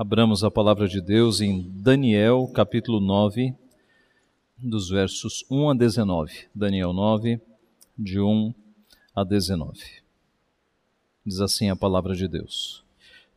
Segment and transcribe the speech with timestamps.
[0.00, 3.54] Abramos a palavra de Deus em Daniel, capítulo 9,
[4.56, 6.32] dos versos 1 a 19.
[6.54, 7.38] Daniel 9,
[7.98, 8.54] de 1
[9.14, 9.78] a 19.
[11.22, 12.82] Diz assim a palavra de Deus.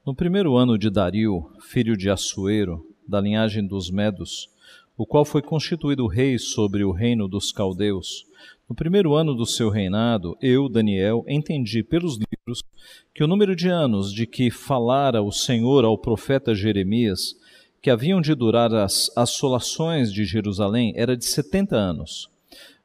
[0.06, 4.50] No primeiro ano de Dario, filho de Assuero, da linhagem dos Medos,
[4.96, 8.26] o qual foi constituído rei sobre o reino dos caldeus,
[8.70, 12.64] no primeiro ano do seu reinado, eu, Daniel, entendi pelos livros
[13.14, 17.36] que o número de anos de que falara o Senhor ao profeta Jeremias,
[17.82, 22.30] que haviam de durar as assolações de Jerusalém, era de setenta anos.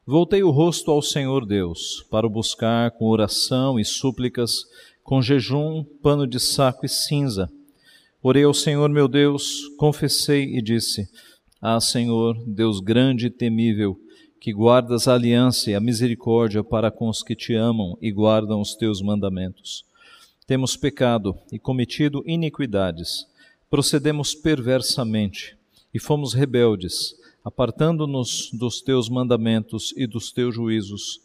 [0.05, 4.65] Voltei o rosto ao Senhor Deus, para o buscar com oração e súplicas,
[5.03, 7.49] com jejum, pano de saco e cinza.
[8.21, 11.07] Orei ao Senhor meu Deus, confessei e disse:
[11.61, 13.97] Ah, Senhor, Deus grande e temível,
[14.39, 18.61] que guardas a aliança e a misericórdia para com os que te amam e guardam
[18.61, 19.83] os teus mandamentos.
[20.47, 23.27] Temos pecado e cometido iniquidades,
[23.69, 25.57] procedemos perversamente
[25.93, 31.19] e fomos rebeldes, apartando-nos dos teus mandamentos e dos teus juízos.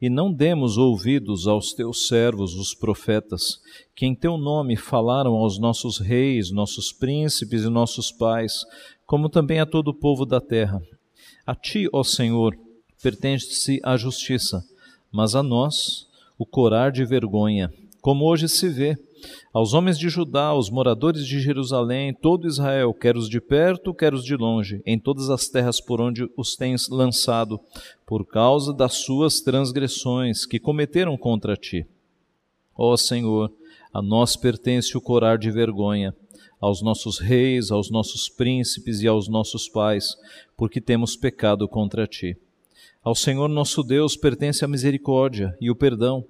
[0.00, 3.60] E não demos ouvidos aos teus servos, os profetas,
[3.94, 8.64] que em teu nome falaram aos nossos reis, nossos príncipes e nossos pais,
[9.06, 10.82] como também a todo o povo da terra
[11.46, 12.56] a ti, ó Senhor,
[13.02, 14.64] pertence a justiça,
[15.12, 16.06] mas a nós
[16.38, 18.96] o corar de vergonha, como hoje se vê.
[19.52, 24.12] Aos homens de Judá, aos moradores de Jerusalém, todo Israel, quer os de perto, quer
[24.12, 27.58] os de longe, em todas as terras por onde os tens lançado,
[28.06, 31.86] por causa das suas transgressões que cometeram contra ti.
[32.76, 33.50] Ó Senhor,
[33.92, 36.14] a nós pertence o corar de vergonha,
[36.60, 40.16] aos nossos reis, aos nossos príncipes e aos nossos pais,
[40.56, 42.36] porque temos pecado contra ti.
[43.02, 46.24] Ao Senhor nosso Deus pertence a misericórdia e o perdão,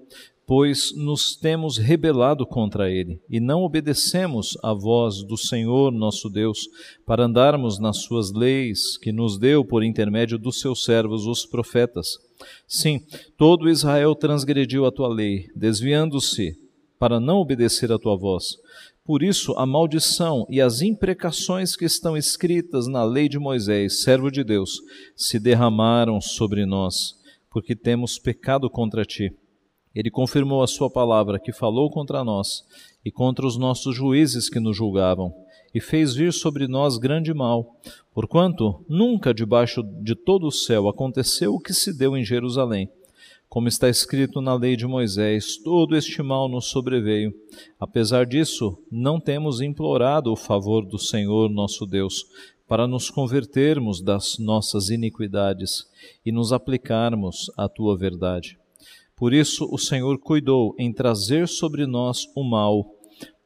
[0.46, 6.68] pois nos temos rebelado contra ele e não obedecemos à voz do Senhor nosso Deus
[7.06, 12.18] para andarmos nas suas leis que nos deu por intermédio dos seus servos os profetas.
[12.66, 13.00] Sim,
[13.38, 16.58] todo Israel transgrediu a tua lei, desviando-se
[16.98, 18.56] para não obedecer à tua voz.
[19.06, 24.30] Por isso, a maldição e as imprecações que estão escritas na lei de Moisés, servo
[24.30, 24.80] de Deus,
[25.14, 27.14] se derramaram sobre nós,
[27.50, 29.30] porque temos pecado contra ti.
[29.94, 32.64] Ele confirmou a sua palavra, que falou contra nós
[33.04, 35.34] e contra os nossos juízes que nos julgavam,
[35.74, 37.78] e fez vir sobre nós grande mal,
[38.14, 42.88] porquanto nunca debaixo de todo o céu aconteceu o que se deu em Jerusalém
[43.54, 47.32] como está escrito na lei de Moisés, todo este mal nos sobreveio.
[47.78, 52.24] Apesar disso, não temos implorado o favor do Senhor nosso Deus,
[52.66, 55.86] para nos convertermos das nossas iniquidades
[56.26, 58.58] e nos aplicarmos à tua verdade.
[59.14, 62.84] Por isso o Senhor cuidou em trazer sobre nós o mal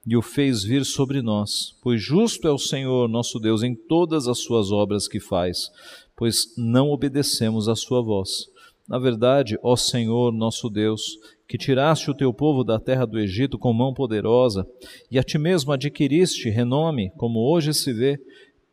[0.07, 4.27] e o fez vir sobre nós, pois justo é o Senhor nosso Deus em todas
[4.27, 5.71] as suas obras que faz,
[6.17, 8.49] pois não obedecemos à sua voz.
[8.89, 13.59] Na verdade, ó Senhor nosso Deus, que tiraste o teu povo da terra do Egito
[13.59, 14.67] com mão poderosa,
[15.11, 18.19] e a ti mesmo adquiriste renome, como hoje se vê,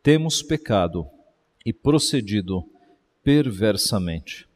[0.02, 1.06] temos pecado
[1.66, 2.64] e procedido
[3.22, 4.48] perversamente.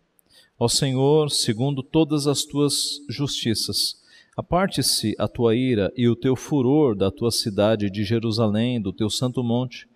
[0.57, 4.01] Ó Senhor, segundo todas as tuas justiças,
[4.37, 9.09] aparte-se a tua ira e o teu furor da tua cidade de Jerusalém, do teu
[9.09, 9.88] santo monte,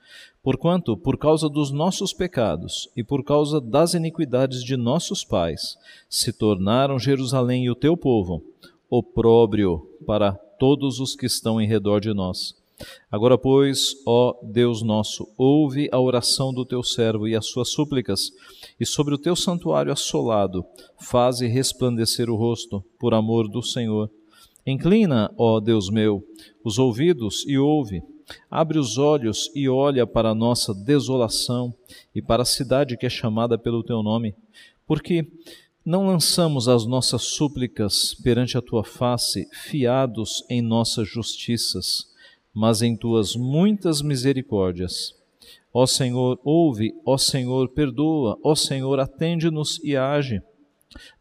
[0.43, 5.77] Porquanto, por causa dos nossos pecados e por causa das iniquidades de nossos pais,
[6.09, 8.43] se tornaram Jerusalém e o teu povo
[8.89, 12.61] opróbrio para todos os que estão em redor de nós.
[13.09, 18.29] Agora, pois, ó Deus nosso, ouve a oração do teu servo e as suas súplicas,
[18.77, 20.65] e sobre o teu santuário assolado,
[20.99, 24.11] faze resplandecer o rosto, por amor do Senhor.
[24.67, 26.21] Inclina, ó Deus meu,
[26.65, 28.03] os ouvidos e ouve
[28.49, 31.73] Abre os olhos e olha para a nossa desolação
[32.13, 34.35] e para a cidade que é chamada pelo teu nome,
[34.85, 35.27] porque
[35.85, 42.09] não lançamos as nossas súplicas perante a tua face, fiados em nossas justiças,
[42.53, 45.13] mas em tuas muitas misericórdias.
[45.73, 50.41] Ó Senhor, ouve, ó Senhor, perdoa, ó Senhor, atende-nos e age.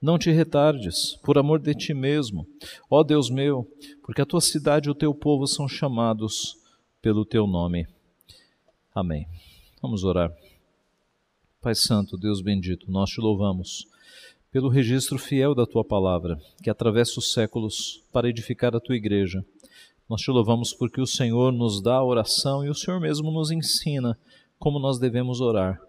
[0.01, 2.47] Não te retardes, por amor de ti mesmo,
[2.89, 3.67] ó Deus meu,
[4.03, 6.62] porque a tua cidade e o teu povo são chamados
[7.03, 7.85] pelo teu nome.
[8.95, 9.27] Amém.
[9.83, 10.33] Vamos orar.
[11.61, 13.89] Pai Santo, Deus bendito, nós te louvamos
[14.53, 19.45] pelo registro fiel da tua palavra, que atravessa os séculos para edificar a tua igreja.
[20.09, 23.51] Nós te louvamos porque o Senhor nos dá a oração e o Senhor mesmo nos
[23.51, 24.17] ensina
[24.57, 25.81] como nós devemos orar,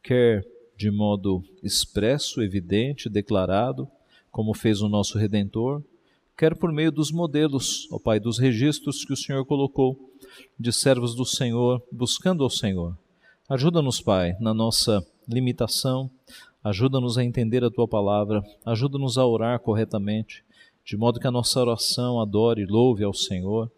[0.00, 0.46] quer
[0.76, 3.88] de modo expresso, evidente, declarado,
[4.30, 5.82] como fez o nosso redentor,
[6.36, 10.13] quer por meio dos modelos, ó Pai, dos registros que o Senhor colocou
[10.58, 12.96] de servos do Senhor, buscando ao Senhor.
[13.48, 16.10] Ajuda-nos, Pai, na nossa limitação,
[16.62, 20.44] ajuda-nos a entender a tua palavra, ajuda-nos a orar corretamente,
[20.84, 23.70] de modo que a nossa oração adore e louve ao Senhor.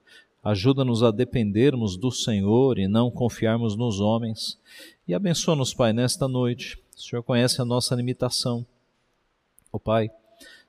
[0.42, 4.58] Ajuda-nos a dependermos do Senhor e não confiarmos nos homens.
[5.06, 6.78] E abençoa-nos, Pai, nesta noite.
[6.96, 8.64] O Senhor conhece a nossa limitação.
[9.72, 10.08] Ó oh, Pai,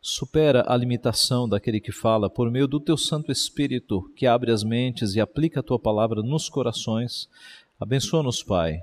[0.01, 4.63] supera a limitação daquele que fala por meio do teu Santo Espírito, que abre as
[4.63, 7.27] mentes e aplica a tua palavra nos corações.
[7.79, 8.79] Abençoa-nos, Pai,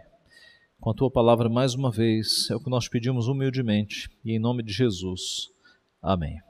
[0.81, 2.51] com a tua palavra mais uma vez.
[2.51, 5.51] É o que nós pedimos humildemente e em nome de Jesus.
[6.03, 6.41] Amém.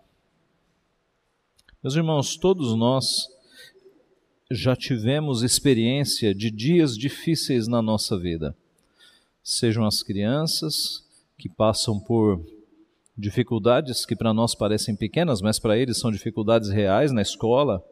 [1.83, 3.29] Meus irmãos, todos nós
[4.51, 8.57] já tivemos experiência de dias difíceis na nossa vida.
[9.43, 11.05] Sejam as crianças
[11.37, 12.45] que passam por
[13.17, 17.85] dificuldades que para nós parecem pequenas, mas para eles são dificuldades reais na escola.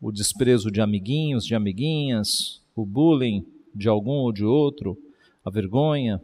[0.00, 4.98] O desprezo de amiguinhos, de amiguinhas, o bullying de algum ou de outro,
[5.44, 6.20] a vergonha,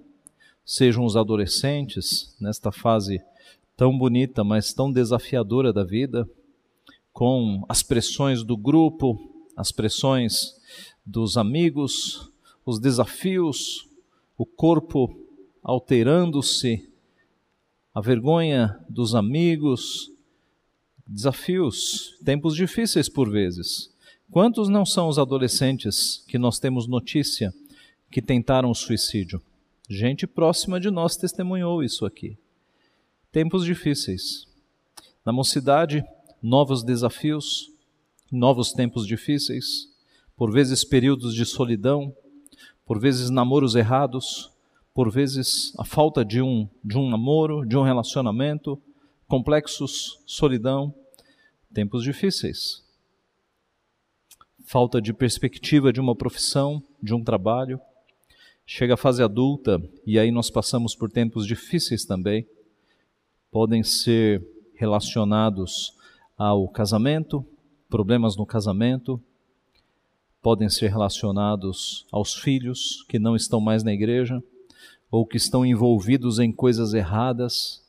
[0.65, 3.23] sejam os adolescentes nesta fase
[3.77, 6.29] tão bonita, mas tão desafiadora da vida,
[7.13, 9.19] com as pressões do grupo,
[9.57, 10.55] as pressões
[11.05, 12.31] dos amigos,
[12.65, 13.89] os desafios,
[14.37, 15.15] o corpo
[15.63, 16.92] alterando-se
[17.95, 20.11] a vergonha dos amigos,
[21.07, 23.93] desafios, tempos difíceis por vezes.
[24.31, 27.53] Quantos não são os adolescentes que nós temos notícia
[28.11, 29.43] que tentaram o suicídio?
[29.89, 32.39] Gente próxima de nós testemunhou isso aqui.
[33.31, 34.47] Tempos difíceis.
[35.25, 36.03] Na mocidade,
[36.43, 37.71] novos desafios,
[38.31, 39.89] novos tempos difíceis,
[40.35, 42.15] por vezes períodos de solidão,
[42.87, 44.52] por vezes namoros errados,
[44.95, 48.81] por vezes a falta de um, de um namoro, de um relacionamento,
[49.27, 50.95] complexos, solidão,
[51.73, 52.85] tempos difíceis.
[54.65, 57.81] Falta de perspectiva de uma profissão, de um trabalho.
[58.67, 62.47] Chega a fase adulta e aí nós passamos por tempos difíceis também.
[63.51, 65.97] Podem ser relacionados
[66.37, 67.45] ao casamento,
[67.89, 69.21] problemas no casamento,
[70.41, 74.43] podem ser relacionados aos filhos que não estão mais na igreja
[75.13, 77.83] ou que estão envolvidos em coisas erradas.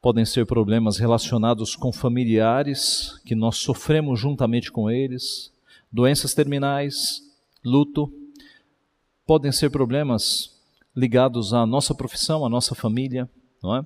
[0.00, 5.52] Podem ser problemas relacionados com familiares que nós sofremos juntamente com eles,
[5.92, 7.22] doenças terminais,
[7.62, 8.10] luto.
[9.26, 10.58] Podem ser problemas
[10.96, 13.28] ligados à nossa profissão, à nossa família,
[13.62, 13.84] não é?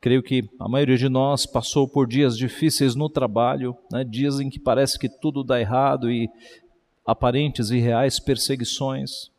[0.00, 4.02] Creio que a maioria de nós passou por dias difíceis no trabalho, né?
[4.02, 6.28] dias em que parece que tudo dá errado e
[7.06, 9.30] aparentes e reais perseguições.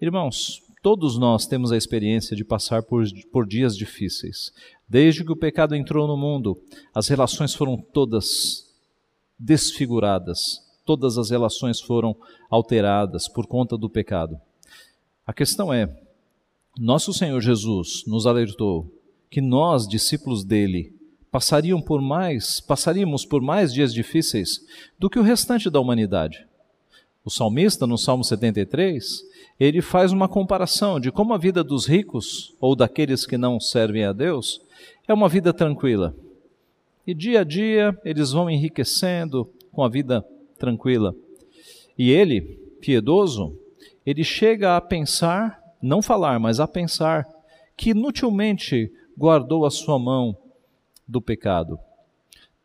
[0.00, 4.52] Irmãos, Todos nós temos a experiência de passar por, por dias difíceis.
[4.88, 6.56] Desde que o pecado entrou no mundo,
[6.94, 8.64] as relações foram todas
[9.38, 12.16] desfiguradas, todas as relações foram
[12.50, 14.40] alteradas por conta do pecado.
[15.26, 15.88] A questão é:
[16.78, 18.90] nosso Senhor Jesus nos alertou
[19.30, 20.96] que nós, discípulos dele,
[21.30, 24.60] passariam por mais, passaríamos por mais dias difíceis
[24.98, 26.46] do que o restante da humanidade.
[27.24, 29.22] O salmista, no Salmo 73,
[29.58, 34.04] ele faz uma comparação de como a vida dos ricos ou daqueles que não servem
[34.04, 34.60] a Deus
[35.06, 36.14] é uma vida tranquila.
[37.06, 40.24] E dia a dia eles vão enriquecendo com a vida
[40.58, 41.14] tranquila.
[41.96, 42.42] E ele,
[42.80, 43.58] piedoso,
[44.06, 47.26] ele chega a pensar, não falar, mas a pensar,
[47.76, 50.36] que inutilmente guardou a sua mão
[51.06, 51.78] do pecado.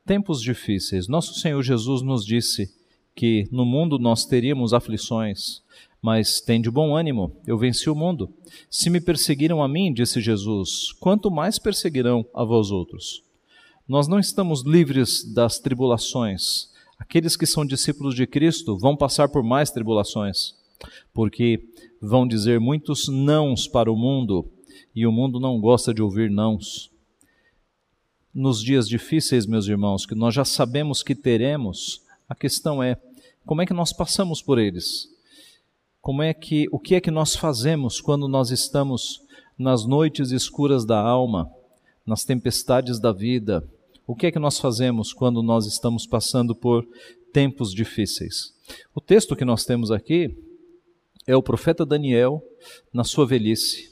[0.06, 1.08] Tempos difíceis.
[1.08, 2.74] Nosso Senhor Jesus nos disse
[3.16, 5.64] que no mundo nós teríamos aflições,
[6.04, 8.30] mas tem de bom ânimo, eu venci o mundo.
[8.70, 13.24] Se me perseguiram a mim, disse Jesus, quanto mais perseguirão a vós outros.
[13.88, 16.70] Nós não estamos livres das tribulações.
[17.00, 20.56] Aqueles que são discípulos de Cristo vão passar por mais tribulações,
[21.14, 21.70] porque
[22.02, 24.52] vão dizer muitos nãos para o mundo,
[24.94, 26.92] e o mundo não gosta de ouvir nãos.
[28.34, 32.98] Nos dias difíceis, meus irmãos, que nós já sabemos que teremos, a questão é
[33.46, 35.13] como é que nós passamos por eles?
[36.04, 39.22] Como é que o que é que nós fazemos quando nós estamos
[39.58, 41.50] nas noites escuras da alma,
[42.06, 43.66] nas tempestades da vida?
[44.06, 46.86] O que é que nós fazemos quando nós estamos passando por
[47.32, 48.54] tempos difíceis?
[48.94, 50.38] O texto que nós temos aqui
[51.26, 52.44] é o profeta Daniel
[52.92, 53.90] na sua velhice.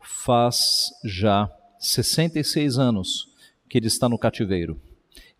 [0.00, 3.28] Faz já 66 anos
[3.68, 4.76] que ele está no cativeiro.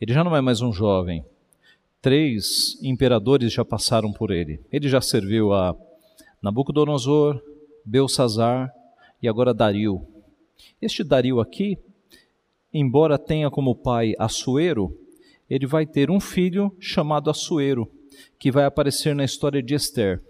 [0.01, 1.25] Ele já não é mais um jovem.
[2.01, 4.61] Três imperadores já passaram por ele.
[4.71, 5.77] Ele já serviu a
[6.45, 7.43] Nabucodonosor,
[7.87, 8.71] Belsazar
[9.23, 10.07] e agora Dario.
[10.81, 11.79] Este Dario aqui,
[12.71, 14.95] embora tenha como pai Assuero,
[15.49, 17.91] ele vai ter um filho chamado Assuero.
[18.39, 20.23] que vai aparecer na história de Esther.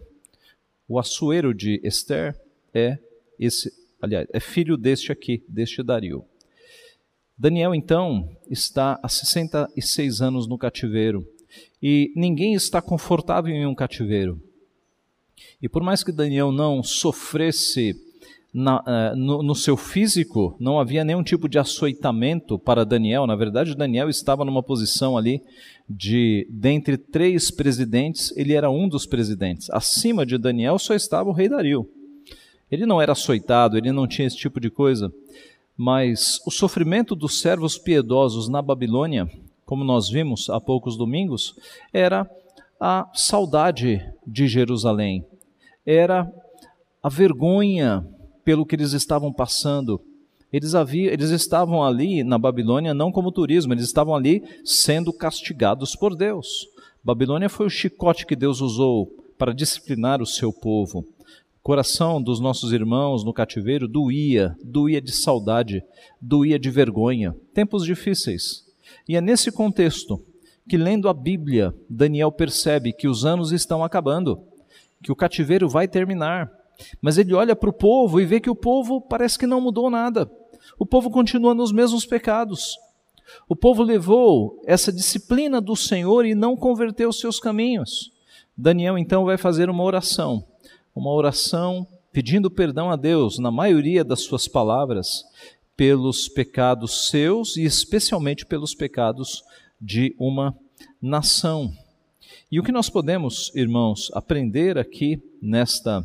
[0.89, 2.41] O Assuero de Esther
[2.73, 2.97] é
[3.37, 6.25] esse, aliás, é filho deste aqui, deste Dario.
[7.37, 11.27] Daniel, então, está há 66 anos no cativeiro
[11.83, 14.41] e ninguém está confortável em um cativeiro.
[15.61, 17.95] E por mais que Daniel não sofresse
[18.53, 23.27] na, uh, no, no, seu físico, não havia nenhum tipo de açoitamento para Daniel.
[23.27, 25.43] Na verdade, Daniel estava numa posição ali
[25.91, 29.69] de, dentre três presidentes, ele era um dos presidentes.
[29.71, 31.89] Acima de Daniel só estava o rei Dario.
[32.71, 35.13] Ele não era açoitado, ele não tinha esse tipo de coisa.
[35.77, 39.29] Mas o sofrimento dos servos piedosos na Babilônia,
[39.67, 41.57] como nós vimos há poucos domingos,
[41.93, 42.29] era
[42.87, 45.25] a saudade de Jerusalém,
[45.87, 46.31] era
[47.03, 48.07] a vergonha
[48.45, 49.99] pelo que eles estavam passando.
[50.53, 55.97] Eles, havia, eles estavam ali na Babilônia não como turismo, eles estavam ali sendo castigados
[55.97, 56.69] por Deus.
[57.03, 59.07] Babilônia foi o chicote que Deus usou
[59.39, 60.99] para disciplinar o seu povo.
[60.99, 65.83] O coração dos nossos irmãos no cativeiro doía, doía de saudade,
[66.21, 67.35] doía de vergonha.
[67.55, 68.63] Tempos difíceis.
[69.09, 70.23] E é nesse contexto
[70.69, 74.43] que, lendo a Bíblia, Daniel percebe que os anos estão acabando,
[75.03, 76.51] que o cativeiro vai terminar
[77.01, 79.91] mas ele olha para o povo e vê que o povo parece que não mudou
[79.91, 80.31] nada.
[80.79, 82.77] O povo continua nos mesmos pecados.
[83.49, 88.13] O povo levou essa disciplina do Senhor e não converteu os seus caminhos.
[88.57, 90.45] Daniel então vai fazer uma oração,
[90.95, 95.25] uma oração pedindo perdão a Deus, na maioria das suas palavras,
[95.77, 99.43] pelos pecados seus e especialmente pelos pecados
[99.81, 100.57] de uma
[101.01, 101.73] nação.
[102.51, 106.05] E o que nós podemos, irmãos, aprender aqui nesta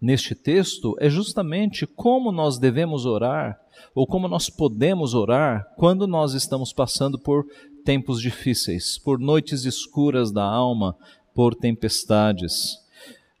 [0.00, 3.58] neste texto é justamente como nós devemos orar,
[3.94, 7.46] ou como nós podemos orar, quando nós estamos passando por
[7.84, 10.96] tempos difíceis, por noites escuras da alma,
[11.34, 12.78] por tempestades.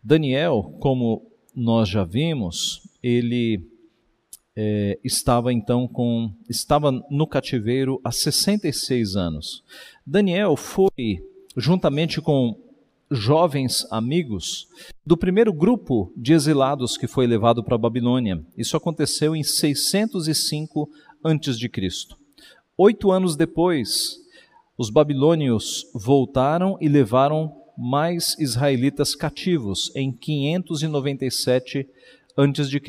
[0.02, 1.22] Daniel, como
[1.54, 3.71] nós já vimos, ele
[4.56, 9.62] é, estava então com estava no cativeiro há 66 anos.
[10.06, 11.22] Daniel foi
[11.56, 12.58] juntamente com
[13.10, 14.66] jovens amigos
[15.04, 18.42] do primeiro grupo de exilados que foi levado para a Babilônia.
[18.56, 20.88] Isso aconteceu em 605
[21.22, 21.70] a.C.
[22.78, 24.18] Oito anos depois,
[24.78, 31.86] os babilônios voltaram e levaram mais israelitas cativos em 597
[32.36, 32.80] a.C.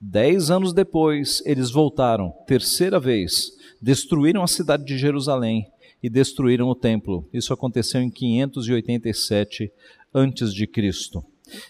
[0.00, 3.52] Dez anos depois, eles voltaram, terceira vez,
[3.82, 5.66] destruíram a cidade de Jerusalém
[6.02, 7.28] e destruíram o templo.
[7.32, 9.70] Isso aconteceu em 587
[10.14, 11.22] antes de Cristo.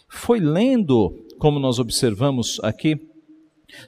[0.09, 3.09] Foi lendo, como nós observamos aqui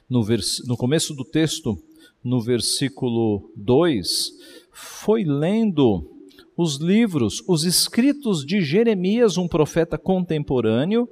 [0.09, 0.25] no,
[0.67, 1.81] no começo do texto,
[2.21, 4.31] no versículo 2,
[4.71, 6.09] foi lendo
[6.55, 11.09] os livros, os escritos de Jeremias, um profeta contemporâneo,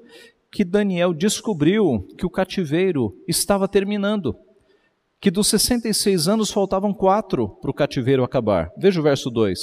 [0.51, 4.36] que Daniel descobriu que o cativeiro estava terminando
[5.22, 8.72] que dos 66 anos faltavam quatro para o cativeiro acabar.
[8.75, 9.60] Veja o verso 2.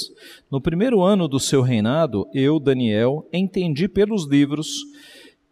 [0.49, 4.85] No primeiro ano do seu reinado, eu, Daniel, entendi pelos livros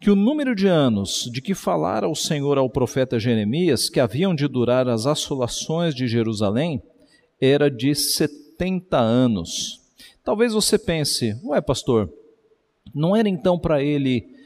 [0.00, 4.34] que o número de anos de que falara o Senhor ao profeta Jeremias, que haviam
[4.34, 6.82] de durar as assolações de Jerusalém,
[7.38, 9.78] era de 70 anos.
[10.24, 12.10] Talvez você pense, ué, pastor,
[12.94, 14.37] não era então para ele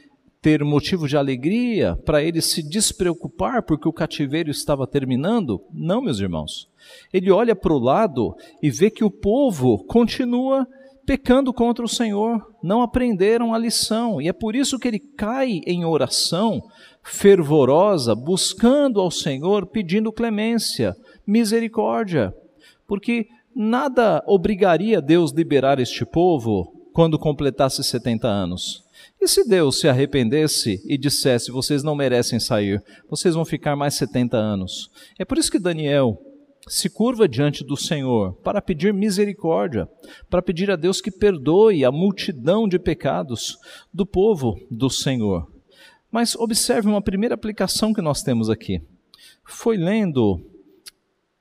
[0.43, 5.63] ter motivo de alegria, para ele se despreocupar porque o cativeiro estava terminando?
[5.73, 6.69] Não, meus irmãos.
[7.13, 10.67] Ele olha para o lado e vê que o povo continua
[11.05, 15.61] pecando contra o Senhor, não aprenderam a lição, e é por isso que ele cai
[15.65, 16.61] em oração
[17.01, 20.93] fervorosa, buscando ao Senhor, pedindo clemência,
[21.25, 22.33] misericórdia,
[22.85, 28.83] porque nada obrigaria Deus liberar este povo quando completasse 70 anos.
[29.23, 33.93] E se Deus se arrependesse e dissesse: vocês não merecem sair, vocês vão ficar mais
[33.93, 34.91] 70 anos?
[35.17, 36.21] É por isso que Daniel
[36.67, 39.87] se curva diante do Senhor para pedir misericórdia,
[40.29, 43.57] para pedir a Deus que perdoe a multidão de pecados
[43.93, 45.49] do povo do Senhor.
[46.11, 48.81] Mas observe uma primeira aplicação que nós temos aqui.
[49.45, 50.45] Foi lendo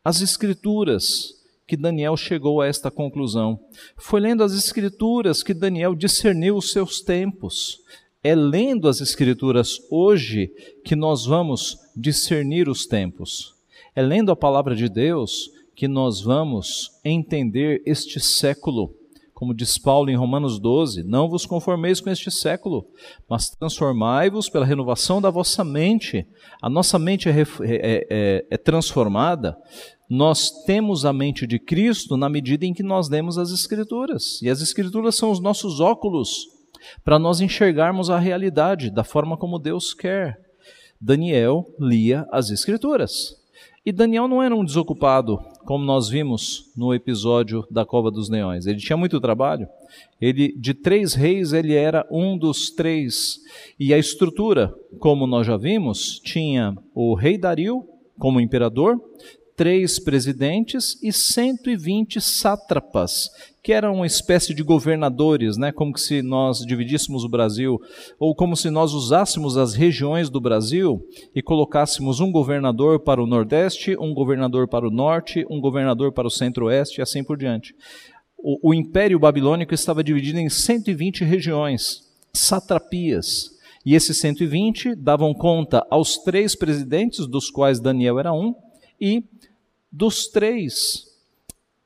[0.04, 1.41] as Escrituras
[1.72, 3.58] que Daniel chegou a esta conclusão.
[3.96, 7.78] Foi lendo as Escrituras que Daniel discerniu os seus tempos.
[8.22, 10.52] É lendo as Escrituras hoje
[10.84, 13.54] que nós vamos discernir os tempos.
[13.96, 18.94] É lendo a palavra de Deus que nós vamos entender este século.
[19.32, 22.86] Como diz Paulo em Romanos 12: Não vos conformeis com este século,
[23.26, 26.26] mas transformai-vos pela renovação da vossa mente.
[26.60, 29.56] A nossa mente é, é, é, é transformada
[30.14, 34.42] Nós temos a mente de Cristo na medida em que nós lemos as Escrituras.
[34.42, 36.48] E as Escrituras são os nossos óculos
[37.02, 40.38] para nós enxergarmos a realidade da forma como Deus quer.
[41.00, 43.40] Daniel lia as Escrituras.
[43.86, 48.66] E Daniel não era um desocupado, como nós vimos no episódio da Cova dos Leões.
[48.66, 49.66] Ele tinha muito trabalho.
[50.20, 53.38] Ele, de três reis, ele era um dos três.
[53.80, 57.88] E a estrutura, como nós já vimos, tinha o rei Dario
[58.18, 59.00] como imperador,
[59.56, 63.30] três presidentes e 120 sátrapas,
[63.62, 65.70] que eram uma espécie de governadores, né?
[65.70, 67.80] como se nós dividíssemos o Brasil,
[68.18, 71.00] ou como se nós usássemos as regiões do Brasil
[71.34, 76.26] e colocássemos um governador para o Nordeste, um governador para o Norte, um governador para
[76.26, 77.74] o Centro-Oeste e assim por diante.
[78.36, 82.00] O, o Império Babilônico estava dividido em 120 regiões,
[82.32, 83.52] satrapias,
[83.84, 88.54] e esses 120 davam conta aos três presidentes, dos quais Daniel era um,
[89.00, 89.24] e
[89.92, 91.06] dos três,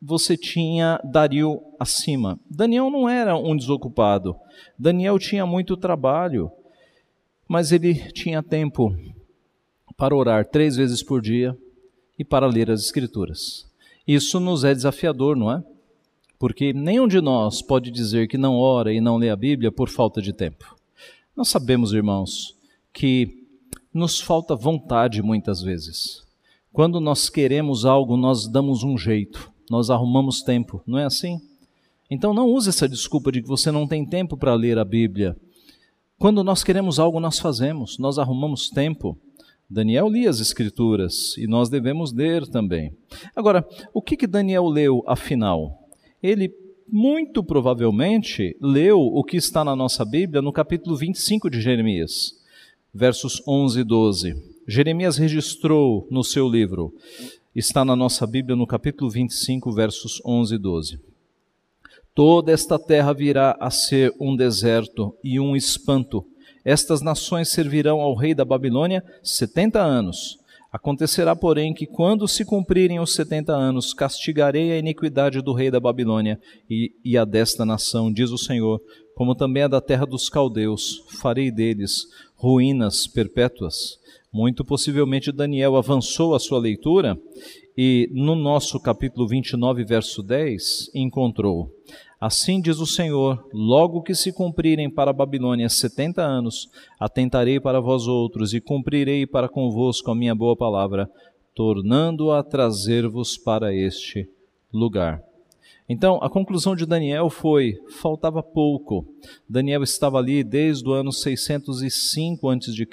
[0.01, 2.39] você tinha Dario acima.
[2.49, 4.37] Daniel não era um desocupado.
[4.79, 6.51] Daniel tinha muito trabalho,
[7.49, 8.97] mas ele tinha tempo
[9.97, 11.57] para orar três vezes por dia
[12.19, 13.67] e para ler as Escrituras.
[14.07, 15.65] Isso nos é desafiador, não é?
[16.39, 19.89] Porque nenhum de nós pode dizer que não ora e não lê a Bíblia por
[19.89, 20.77] falta de tempo.
[21.35, 22.55] Nós sabemos, irmãos,
[22.93, 23.47] que
[23.93, 26.26] nos falta vontade muitas vezes.
[26.77, 31.41] Quando nós queremos algo, nós damos um jeito, nós arrumamos tempo, não é assim?
[32.11, 35.35] Então não use essa desculpa de que você não tem tempo para ler a Bíblia.
[36.19, 39.17] Quando nós queremos algo, nós fazemos, nós arrumamos tempo.
[39.71, 42.93] Daniel lia as Escrituras e nós devemos ler também.
[43.35, 45.89] Agora, o que, que Daniel leu afinal?
[46.23, 46.53] Ele
[46.87, 52.35] muito provavelmente leu o que está na nossa Bíblia no capítulo 25 de Jeremias,
[52.93, 54.56] versos 11 e 12.
[54.69, 56.93] Jeremias registrou no seu livro,
[57.55, 61.01] está na nossa Bíblia no capítulo 25, versos 11 e 12.
[62.13, 66.27] Toda esta terra virá a ser um deserto e um espanto.
[66.65, 70.37] Estas nações servirão ao rei da Babilônia setenta anos.
[70.73, 75.79] Acontecerá, porém, que quando se cumprirem os setenta anos, castigarei a iniquidade do rei da
[75.79, 78.81] Babilônia e, e a desta nação, diz o Senhor,
[79.15, 84.05] como também a da terra dos caldeus, farei deles ruínas perpétuas.
[84.37, 87.19] Muito possivelmente Daniel avançou a sua leitura
[87.75, 91.71] e no nosso capítulo 29, verso 10, encontrou:
[92.21, 96.69] Assim diz o Senhor: logo que se cumprirem para a Babilônia setenta anos,
[97.01, 101.11] atentarei para vós outros e cumprirei para convosco a minha boa palavra,
[101.55, 104.29] tornando-a trazer-vos para este
[104.71, 105.26] lugar.
[105.89, 109.07] Então, a conclusão de Daniel foi: faltava pouco.
[109.49, 112.89] Daniel estava ali desde o ano 605 a.C.,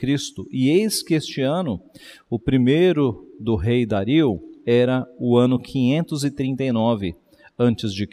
[0.52, 1.82] e eis que este ano,
[2.30, 7.16] o primeiro do rei Dario, era o ano 539
[7.58, 8.08] a.C.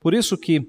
[0.00, 0.66] Por isso que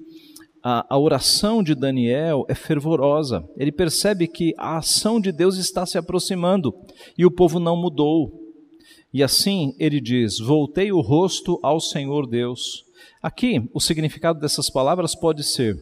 [0.62, 3.46] a, a oração de Daniel é fervorosa.
[3.56, 6.74] Ele percebe que a ação de Deus está se aproximando
[7.16, 8.42] e o povo não mudou.
[9.12, 12.85] E assim ele diz: Voltei o rosto ao Senhor Deus
[13.26, 15.76] Aqui, o significado dessas palavras pode ser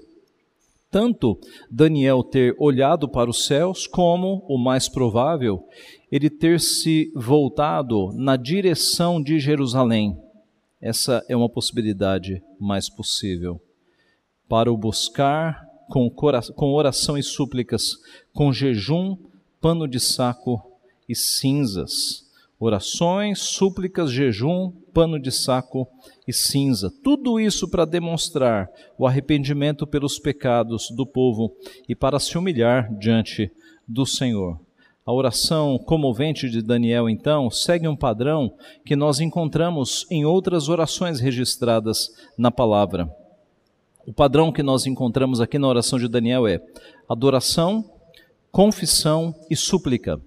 [0.91, 1.39] tanto
[1.71, 5.63] Daniel ter olhado para os céus, como, o mais provável,
[6.11, 10.19] ele ter se voltado na direção de Jerusalém.
[10.81, 13.61] Essa é uma possibilidade mais possível.
[14.49, 17.99] Para o buscar com, oração e súplicas,
[18.33, 19.19] com jejum,
[19.61, 20.63] pano de saco
[21.07, 22.24] e cinzas
[22.64, 25.87] orações, súplicas, jejum, pano de saco
[26.27, 26.90] e cinza.
[27.03, 31.55] Tudo isso para demonstrar o arrependimento pelos pecados do povo
[31.88, 33.50] e para se humilhar diante
[33.87, 34.59] do Senhor.
[35.07, 38.55] A oração comovente de Daniel, então, segue um padrão
[38.87, 43.14] que nós encontramos em outras orações registradas na palavra.
[44.07, 46.59] O padrão que nós encontramos aqui na oração de Daniel é
[47.07, 47.85] adoração,
[48.50, 50.18] confissão e súplica.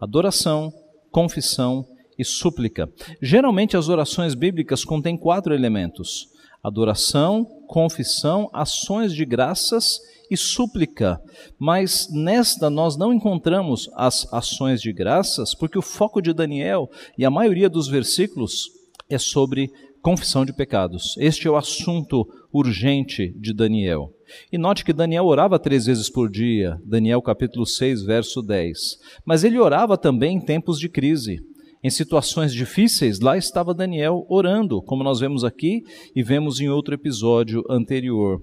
[0.00, 0.72] Adoração,
[1.12, 1.86] confissão
[2.18, 2.90] e súplica.
[3.20, 6.28] Geralmente as orações bíblicas contêm quatro elementos:
[6.62, 11.20] adoração, confissão, ações de graças e súplica.
[11.58, 17.24] Mas nesta nós não encontramos as ações de graças, porque o foco de Daniel e
[17.24, 18.70] a maioria dos versículos
[19.10, 19.70] é sobre
[20.00, 21.14] confissão de pecados.
[21.18, 24.12] Este é o assunto urgente de Daniel.
[24.52, 28.98] E note que Daniel orava três vezes por dia, Daniel capítulo 6, verso 10.
[29.24, 31.40] Mas ele orava também em tempos de crise.
[31.84, 35.82] Em situações difíceis, lá estava Daniel orando, como nós vemos aqui
[36.14, 38.40] e vemos em outro episódio anterior.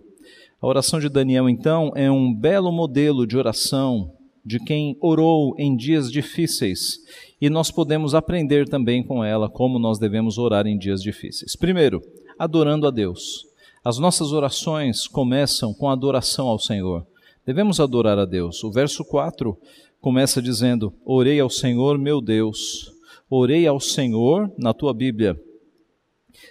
[0.61, 4.11] A oração de Daniel, então, é um belo modelo de oração
[4.45, 6.97] de quem orou em dias difíceis
[7.39, 11.55] e nós podemos aprender também com ela como nós devemos orar em dias difíceis.
[11.55, 12.01] Primeiro,
[12.37, 13.48] adorando a Deus.
[13.83, 17.05] As nossas orações começam com adoração ao Senhor.
[17.45, 18.63] Devemos adorar a Deus.
[18.63, 19.57] O verso 4
[20.01, 22.91] começa dizendo: Orei ao Senhor meu Deus.
[23.29, 25.39] Orei ao Senhor, na tua Bíblia.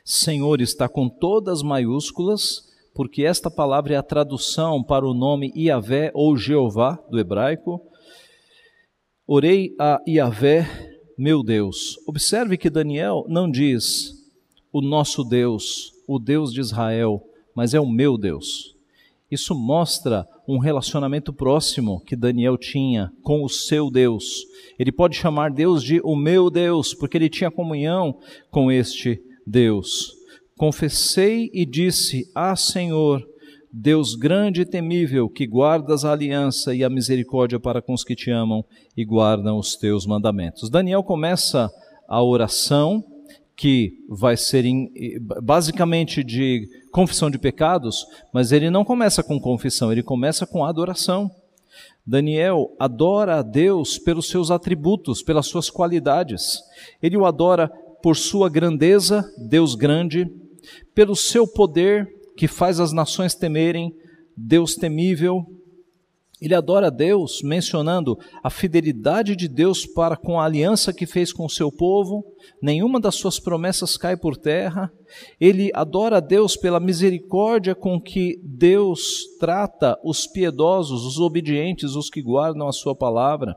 [0.05, 2.63] Senhor está com todas maiúsculas,
[2.95, 7.81] porque esta palavra é a tradução para o nome Iavé ou Jeová do hebraico.
[9.27, 10.67] Orei a Iavé,
[11.19, 11.99] meu Deus.
[12.07, 14.15] Observe que Daniel não diz
[14.73, 17.23] o nosso Deus, o Deus de Israel,
[17.55, 18.75] mas é o meu Deus.
[19.31, 24.25] Isso mostra um relacionamento próximo que Daniel tinha com o seu Deus.
[24.79, 28.19] Ele pode chamar Deus de o meu Deus, porque ele tinha comunhão
[28.51, 30.15] com este Deus.
[30.57, 33.23] Confessei e disse: Ah, Senhor,
[33.71, 38.17] Deus grande e temível, que guardas a aliança e a misericórdia para com os que
[38.17, 38.65] te amam
[38.97, 40.71] e guardam os teus mandamentos.
[40.71, 41.71] Daniel começa
[42.09, 43.05] a oração,
[43.59, 44.65] que vai ser
[45.43, 51.29] basicamente de confissão de pecados, mas ele não começa com confissão, ele começa com adoração.
[52.07, 56.61] Daniel adora a Deus pelos seus atributos, pelas suas qualidades.
[57.03, 57.69] Ele o adora
[58.01, 60.31] por sua grandeza, Deus grande,
[60.95, 63.93] pelo seu poder, que faz as nações temerem,
[64.37, 65.45] Deus temível.
[66.41, 71.45] Ele adora Deus mencionando a fidelidade de Deus para com a aliança que fez com
[71.45, 72.25] o seu povo,
[72.63, 74.91] nenhuma das suas promessas cai por terra.
[75.41, 82.09] Ele adora a Deus pela misericórdia com que Deus trata os piedosos, os obedientes, os
[82.09, 83.57] que guardam a sua palavra.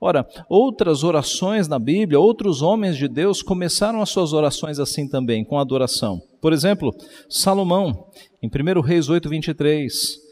[0.00, 5.44] Ora, outras orações na Bíblia, outros homens de Deus começaram as suas orações assim também,
[5.44, 6.22] com adoração.
[6.40, 6.94] Por exemplo,
[7.28, 8.06] Salomão,
[8.42, 10.23] em 1 Reis 8, 23.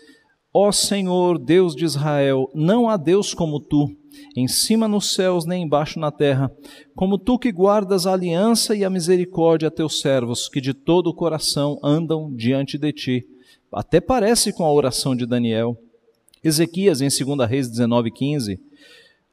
[0.54, 3.90] Ó Senhor, Deus de Israel, não há Deus como tu,
[4.36, 6.52] em cima nos céus nem embaixo na terra,
[6.94, 11.06] como tu que guardas a aliança e a misericórdia a teus servos, que de todo
[11.06, 13.26] o coração andam diante de ti.
[13.72, 15.78] Até parece com a oração de Daniel.
[16.44, 18.60] Ezequias, em 2 Reis 19, 15.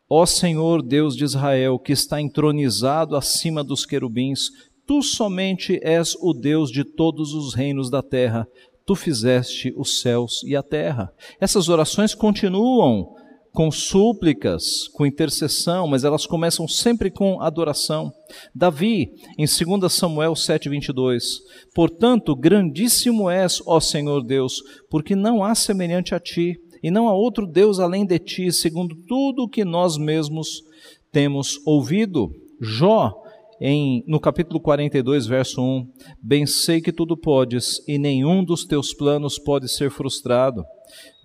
[0.09, 4.51] Ó Senhor Deus de Israel, que está entronizado acima dos querubins,
[4.87, 8.47] tu somente és o Deus de todos os reinos da terra.
[8.89, 11.13] Tu fizeste os céus e a terra.
[11.39, 13.13] Essas orações continuam
[13.53, 18.11] com súplicas, com intercessão, mas elas começam sempre com adoração.
[18.51, 21.39] Davi, em 2 Samuel 7:22,
[21.71, 27.13] portanto, grandíssimo és, ó Senhor Deus, porque não há semelhante a ti e não há
[27.13, 30.63] outro Deus além de ti, segundo tudo o que nós mesmos
[31.11, 32.33] temos ouvido.
[32.59, 33.13] Jó,
[33.59, 35.87] em, no capítulo 42, verso 1,
[36.21, 40.63] bem sei que tudo podes, e nenhum dos teus planos pode ser frustrado.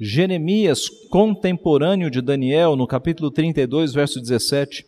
[0.00, 4.84] Jeremias, contemporâneo de Daniel, no capítulo 32, verso 17,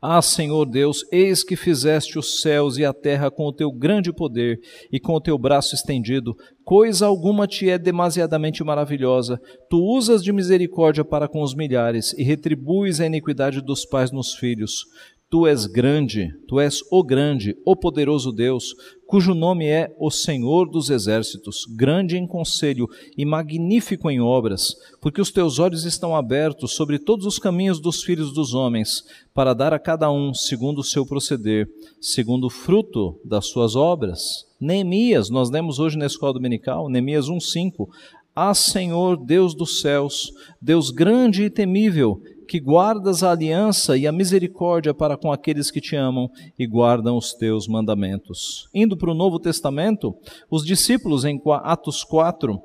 [0.00, 4.12] ah, Senhor Deus, eis que fizeste os céus e a terra com o teu grande
[4.12, 4.60] poder
[4.92, 6.36] e com o teu braço estendido.
[6.64, 9.40] Coisa alguma te é demasiadamente maravilhosa.
[9.68, 14.34] Tu usas de misericórdia para com os milhares e retribuis a iniquidade dos pais nos
[14.34, 14.86] filhos.
[15.30, 18.74] Tu és grande, tu és o grande, o poderoso Deus,
[19.06, 25.20] cujo nome é o Senhor dos Exércitos, grande em conselho e magnífico em obras, porque
[25.20, 29.74] os teus olhos estão abertos sobre todos os caminhos dos filhos dos homens, para dar
[29.74, 31.68] a cada um segundo o seu proceder,
[32.00, 34.46] segundo o fruto das suas obras.
[34.58, 37.86] Neemias, nós lemos hoje na escola dominical, Neemias 1:5.
[38.34, 44.12] Ah, Senhor, Deus dos céus, Deus grande e temível, que guardas a aliança e a
[44.12, 48.68] misericórdia para com aqueles que te amam e guardam os teus mandamentos.
[48.72, 50.16] Indo para o Novo Testamento,
[50.50, 52.58] os discípulos em Atos 4,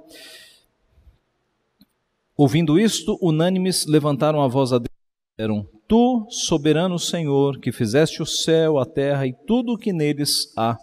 [2.37, 8.21] ouvindo isto, unânimes levantaram a voz a Deus e disseram: Tu, soberano Senhor, que fizeste
[8.21, 10.77] o céu, a terra e tudo o que neles há.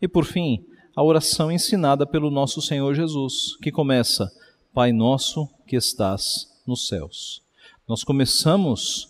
[0.00, 0.64] E por fim,
[0.96, 4.28] a oração ensinada pelo nosso Senhor Jesus, que começa:
[4.74, 7.42] Pai nosso que estás nos céus.
[7.88, 9.08] Nós começamos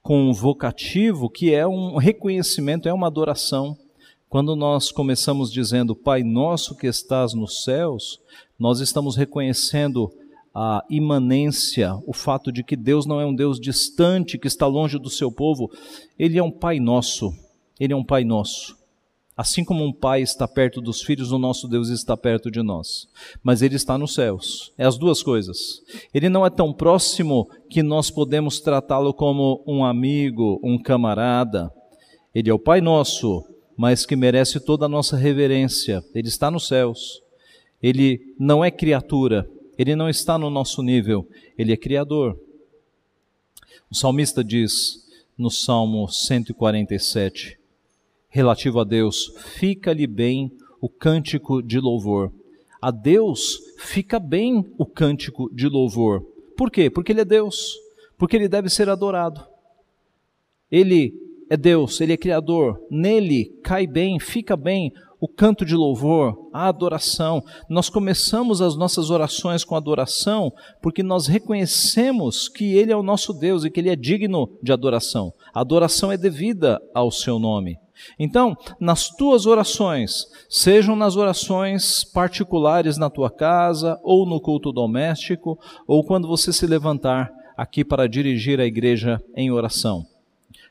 [0.00, 3.76] com um vocativo que é um reconhecimento, é uma adoração.
[4.28, 8.20] Quando nós começamos dizendo Pai nosso que estás nos céus,
[8.56, 10.12] nós estamos reconhecendo
[10.54, 14.96] a imanência, o fato de que Deus não é um Deus distante, que está longe
[14.96, 15.68] do seu povo,
[16.16, 17.34] ele é um Pai nosso.
[17.80, 18.76] Ele é um Pai nosso.
[19.36, 23.08] Assim como um pai está perto dos filhos, o nosso Deus está perto de nós.
[23.42, 24.72] Mas ele está nos céus.
[24.78, 25.82] É as duas coisas.
[26.12, 31.72] Ele não é tão próximo que nós podemos tratá-lo como um amigo, um camarada.
[32.32, 33.44] Ele é o Pai nosso,
[33.76, 36.04] mas que merece toda a nossa reverência.
[36.14, 37.20] Ele está nos céus.
[37.82, 39.50] Ele não é criatura.
[39.76, 41.28] Ele não está no nosso nível.
[41.58, 42.38] Ele é criador.
[43.90, 45.04] O salmista diz:
[45.36, 47.58] no Salmo 147,
[48.34, 52.32] relativo a Deus: fica-lhe bem o cântico de louvor.
[52.82, 56.20] A Deus fica bem o cântico de louvor.
[56.56, 56.90] Por quê?
[56.90, 57.72] Porque Ele é Deus,
[58.18, 59.40] porque Ele deve ser adorado.
[60.70, 61.14] Ele
[61.48, 66.68] é Deus, Ele é Criador, nele cai bem, fica bem o canto de louvor, a
[66.68, 67.42] adoração.
[67.70, 73.32] Nós começamos as nossas orações com adoração porque nós reconhecemos que Ele é o nosso
[73.32, 75.32] Deus e que Ele é digno de adoração.
[75.54, 77.78] A adoração é devida ao Seu nome.
[78.18, 85.58] Então, nas tuas orações, sejam nas orações particulares na tua casa, ou no culto doméstico,
[85.86, 90.06] ou quando você se levantar aqui para dirigir a igreja em oração,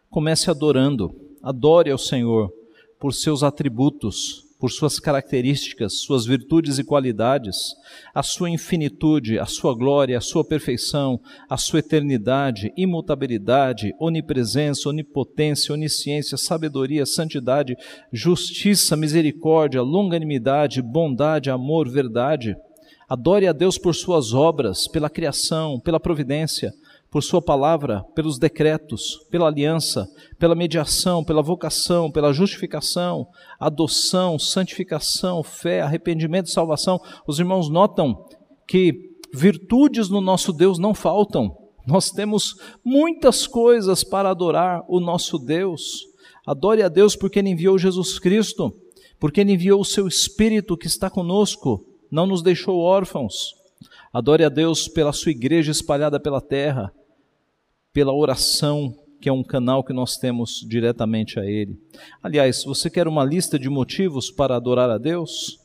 [0.09, 2.51] comece adorando, adore ao Senhor
[2.99, 7.75] por seus atributos, por suas características, suas virtudes e qualidades,
[8.15, 15.73] a sua infinitude, a sua glória, a sua perfeição, a sua eternidade, imutabilidade, onipresença, onipotência,
[15.73, 17.75] onisciência, sabedoria, santidade,
[18.09, 22.55] justiça, misericórdia, longanimidade, bondade, amor, verdade.
[23.09, 26.73] Adore a Deus por suas obras, pela criação, pela providência
[27.13, 33.27] por Sua palavra, pelos decretos, pela aliança, pela mediação, pela vocação, pela justificação,
[33.59, 36.99] adoção, santificação, fé, arrependimento e salvação.
[37.27, 38.25] Os irmãos notam
[38.67, 41.55] que virtudes no nosso Deus não faltam.
[41.85, 46.07] Nós temos muitas coisas para adorar o nosso Deus.
[46.47, 48.73] Adore a Deus porque Ele enviou Jesus Cristo,
[49.19, 53.53] porque Ele enviou o Seu Espírito que está conosco, não nos deixou órfãos.
[54.11, 56.91] Adore a Deus pela Sua igreja espalhada pela terra
[57.93, 61.79] pela oração, que é um canal que nós temos diretamente a Ele.
[62.21, 65.59] Aliás, se você quer uma lista de motivos para adorar a Deus,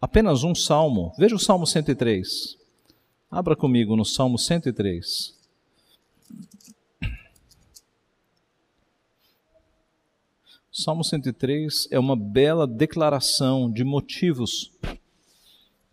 [0.00, 1.12] apenas um salmo.
[1.18, 2.56] Veja o Salmo 103.
[3.30, 5.34] Abra comigo no Salmo 103.
[10.72, 14.70] O Salmo 103 é uma bela declaração de motivos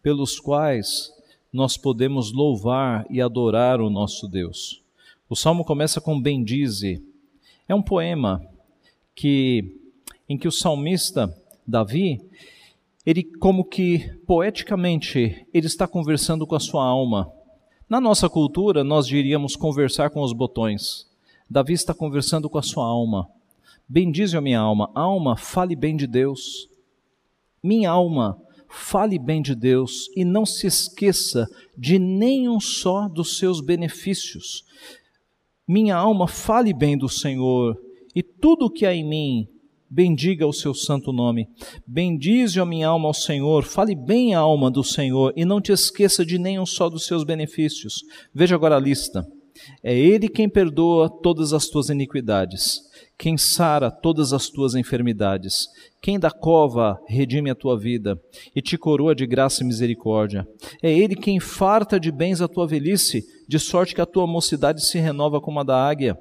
[0.01, 1.11] pelos quais
[1.51, 4.82] nós podemos louvar e adorar o nosso Deus.
[5.33, 7.03] O salmo começa com bendize.
[7.67, 8.39] É um poema
[9.15, 9.79] que
[10.29, 12.21] em que o salmista Davi,
[13.03, 17.33] ele como que poeticamente, ele está conversando com a sua alma.
[17.89, 21.09] Na nossa cultura, nós diríamos conversar com os botões.
[21.49, 23.27] Davi está conversando com a sua alma.
[23.89, 24.91] Bendize a minha alma.
[24.93, 26.69] Alma, fale bem de Deus.
[27.63, 33.61] Minha alma, fale bem de Deus e não se esqueça de nenhum só dos seus
[33.61, 34.63] benefícios.
[35.67, 37.77] Minha alma fale bem do Senhor,
[38.13, 39.47] e tudo o que há em mim,
[39.89, 41.47] bendiga o seu santo nome.
[41.87, 45.71] Bendize a minha alma ao Senhor, fale bem a alma do Senhor, e não te
[45.71, 48.03] esqueça de nenhum só dos seus benefícios.
[48.33, 49.25] Veja agora a lista.
[49.83, 52.81] É Ele quem perdoa todas as tuas iniquidades,
[53.17, 55.67] quem sara todas as tuas enfermidades,
[56.01, 58.19] quem da cova redime a tua vida
[58.55, 60.47] e te coroa de graça e misericórdia.
[60.81, 64.85] É Ele quem farta de bens a tua velhice, de sorte que a tua mocidade
[64.85, 66.17] se renova como a da águia.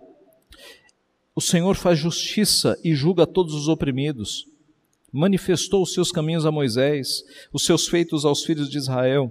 [1.35, 4.47] O Senhor faz justiça e julga todos os oprimidos.
[5.11, 9.31] Manifestou os seus caminhos a Moisés, os seus feitos aos filhos de Israel.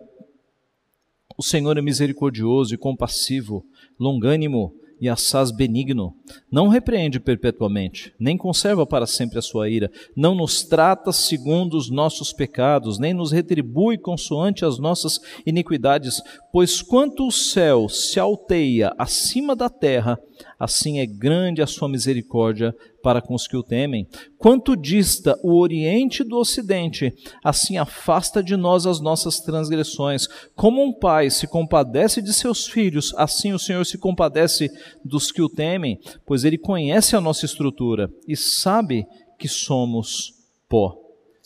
[1.37, 3.65] O Senhor é misericordioso e compassivo,
[3.99, 6.13] longânimo e assaz benigno,
[6.51, 11.89] não repreende perpetuamente, nem conserva para sempre a sua ira, não nos trata segundo os
[11.89, 16.21] nossos pecados, nem nos retribui consoante as nossas iniquidades,
[16.53, 20.19] pois quanto o céu se alteia acima da terra,
[20.59, 24.07] assim é grande a sua misericórdia para com os que o temem.
[24.37, 30.27] Quanto dista o Oriente do Ocidente, assim afasta de nós as nossas transgressões.
[30.55, 34.69] Como um pai se compadece de seus filhos, assim o Senhor se compadece
[35.03, 39.05] dos que o temem, pois ele conhece a nossa estrutura e sabe
[39.37, 40.33] que somos
[40.69, 40.97] pó.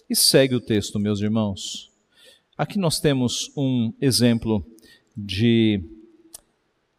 [0.10, 1.90] E segue o texto, meus irmãos.
[2.58, 4.66] Aqui nós temos um exemplo
[5.16, 5.84] de,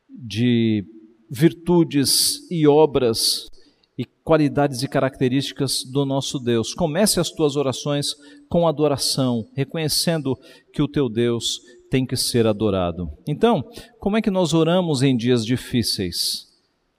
[0.08, 0.84] de
[1.30, 3.48] virtudes e obras
[3.98, 6.74] e qualidades e características do nosso Deus.
[6.74, 8.14] Comece as tuas orações
[8.48, 10.38] com adoração, reconhecendo
[10.72, 13.10] que o teu Deus tem que ser adorado.
[13.26, 13.64] Então,
[13.98, 16.46] como é que nós oramos em dias difíceis?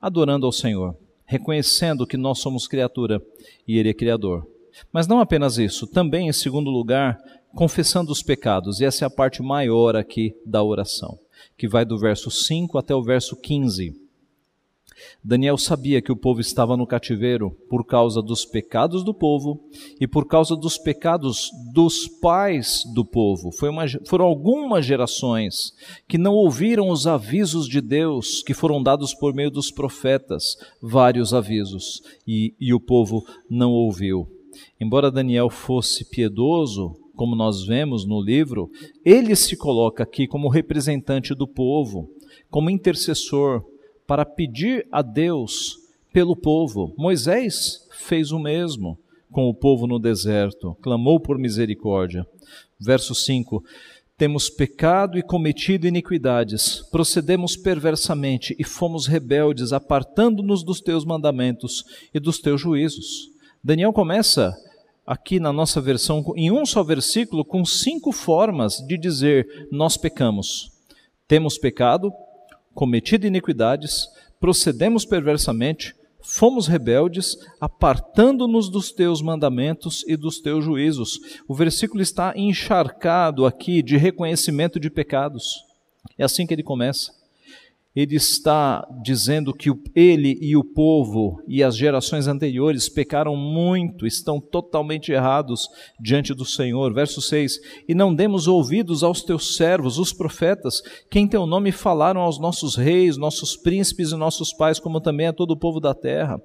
[0.01, 3.21] Adorando ao Senhor, reconhecendo que nós somos criatura
[3.67, 4.47] e Ele é Criador.
[4.91, 7.17] Mas não apenas isso, também, em segundo lugar,
[7.53, 11.17] confessando os pecados, e essa é a parte maior aqui da oração,
[11.57, 14.07] que vai do verso 5 até o verso 15
[15.23, 19.63] Daniel sabia que o povo estava no cativeiro por causa dos pecados do povo
[19.99, 23.49] e por causa dos pecados dos pais do povo.
[23.63, 25.73] Uma, foram algumas gerações
[26.07, 31.33] que não ouviram os avisos de Deus que foram dados por meio dos profetas, vários
[31.33, 34.27] avisos, e, e o povo não ouviu.
[34.79, 38.69] Embora Daniel fosse piedoso, como nós vemos no livro,
[39.03, 42.10] ele se coloca aqui como representante do povo,
[42.49, 43.63] como intercessor
[44.08, 45.78] para pedir a Deus
[46.13, 46.93] pelo povo.
[46.98, 48.98] Moisés fez o mesmo
[49.32, 52.26] com o povo no deserto, clamou por misericórdia.
[52.80, 53.63] Verso 5:
[54.17, 62.20] Temos pecado e cometido iniquidades, procedemos perversamente e fomos rebeldes, apartando-nos dos teus mandamentos e
[62.20, 63.30] dos teus juízos.
[63.63, 64.56] Daniel começa
[65.06, 70.72] aqui na nossa versão, em um só versículo, com cinco formas de dizer: Nós pecamos.
[71.28, 72.12] Temos pecado,
[72.77, 74.07] cometido iniquidades,
[74.39, 81.19] procedemos perversamente, fomos rebeldes, apartando-nos dos teus mandamentos e dos teus juízos.
[81.47, 85.55] O versículo está encharcado aqui de reconhecimento de pecados.
[86.19, 87.16] É assim que ele começa
[87.99, 94.39] ele está dizendo que ele e o povo e as gerações anteriores pecaram muito, estão
[94.39, 95.67] totalmente errados
[95.99, 96.93] diante do Senhor.
[96.93, 101.71] Verso 6: E não demos ouvidos aos teus servos, os profetas, que em teu nome
[101.71, 105.79] falaram aos nossos reis, nossos príncipes e nossos pais, como também a todo o povo
[105.79, 106.39] da terra.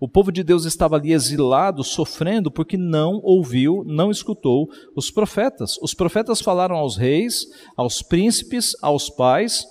[0.00, 5.76] O povo de Deus estava ali exilado, sofrendo, porque não ouviu, não escutou os profetas.
[5.82, 9.66] Os profetas falaram aos reis, aos príncipes, aos pais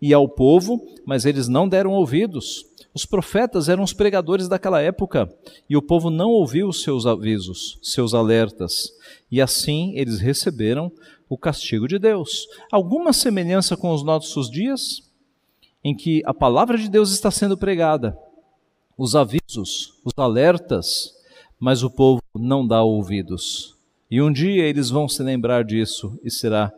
[0.00, 2.64] e ao povo, mas eles não deram ouvidos.
[2.94, 5.30] Os profetas eram os pregadores daquela época
[5.68, 8.90] e o povo não ouviu os seus avisos, seus alertas,
[9.30, 10.90] e assim eles receberam
[11.28, 12.46] o castigo de Deus.
[12.72, 15.02] Alguma semelhança com os nossos dias,
[15.84, 18.18] em que a palavra de Deus está sendo pregada,
[18.96, 21.14] os avisos, os alertas,
[21.60, 23.76] mas o povo não dá ouvidos.
[24.10, 26.72] E um dia eles vão se lembrar disso e será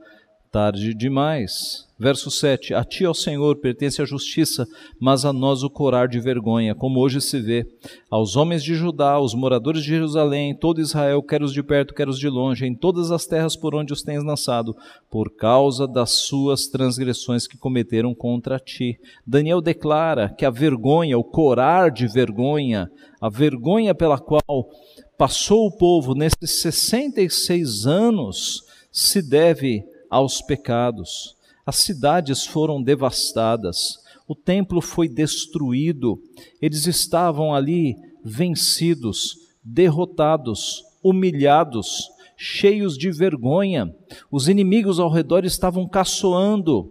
[0.50, 1.87] tarde demais.
[1.98, 4.68] Verso 7: A ti, ó Senhor, pertence a justiça,
[5.00, 7.66] mas a nós o corar de vergonha, como hoje se vê.
[8.08, 12.08] Aos homens de Judá, aos moradores de Jerusalém, todo Israel, quer os de perto, quer
[12.08, 14.76] os de longe, em todas as terras por onde os tens lançado,
[15.10, 18.96] por causa das suas transgressões que cometeram contra ti.
[19.26, 22.88] Daniel declara que a vergonha, o corar de vergonha,
[23.20, 24.70] a vergonha pela qual
[25.16, 31.37] passou o povo nesses 66 anos, se deve aos pecados.
[31.68, 36.18] As cidades foram devastadas, o templo foi destruído,
[36.62, 43.94] eles estavam ali vencidos, derrotados, humilhados, cheios de vergonha.
[44.32, 46.90] Os inimigos ao redor estavam caçoando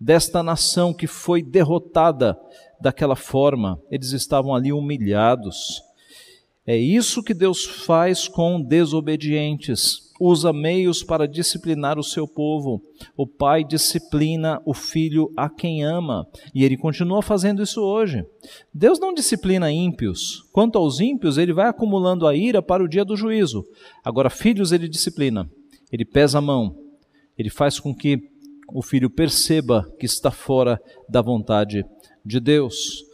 [0.00, 2.36] desta nação que foi derrotada
[2.80, 3.80] daquela forma.
[3.88, 5.80] Eles estavam ali humilhados.
[6.66, 12.82] É isso que Deus faz com desobedientes usa meios para disciplinar o seu povo.
[13.16, 18.24] O pai disciplina o filho a quem ama, e ele continua fazendo isso hoje.
[18.72, 20.44] Deus não disciplina ímpios.
[20.52, 23.64] Quanto aos ímpios, ele vai acumulando a ira para o dia do juízo.
[24.04, 25.48] Agora, filhos, ele disciplina.
[25.92, 26.76] Ele pesa a mão.
[27.36, 28.18] Ele faz com que
[28.72, 31.84] o filho perceba que está fora da vontade
[32.24, 33.04] de Deus.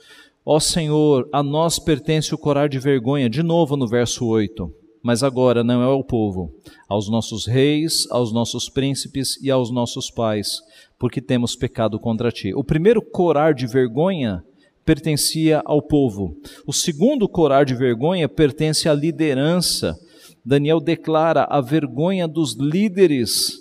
[0.45, 5.23] Ó Senhor, a nós pertence o corar de vergonha, de novo no verso 8 mas
[5.23, 6.51] agora não é ao povo,
[6.89, 10.63] aos nossos reis, aos nossos príncipes e aos nossos pais,
[10.99, 12.55] porque temos pecado contra ti.
[12.55, 14.43] O primeiro corar de vergonha
[14.83, 16.35] pertencia ao povo.
[16.67, 19.95] O segundo corar de vergonha pertence à liderança.
[20.43, 23.59] Daniel declara a vergonha dos líderes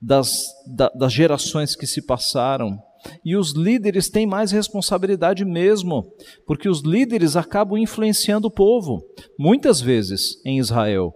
[0.00, 0.32] das,
[0.96, 2.76] das gerações que se passaram.
[3.24, 6.04] E os líderes têm mais responsabilidade mesmo,
[6.46, 9.02] porque os líderes acabam influenciando o povo.
[9.38, 11.12] Muitas vezes em Israel,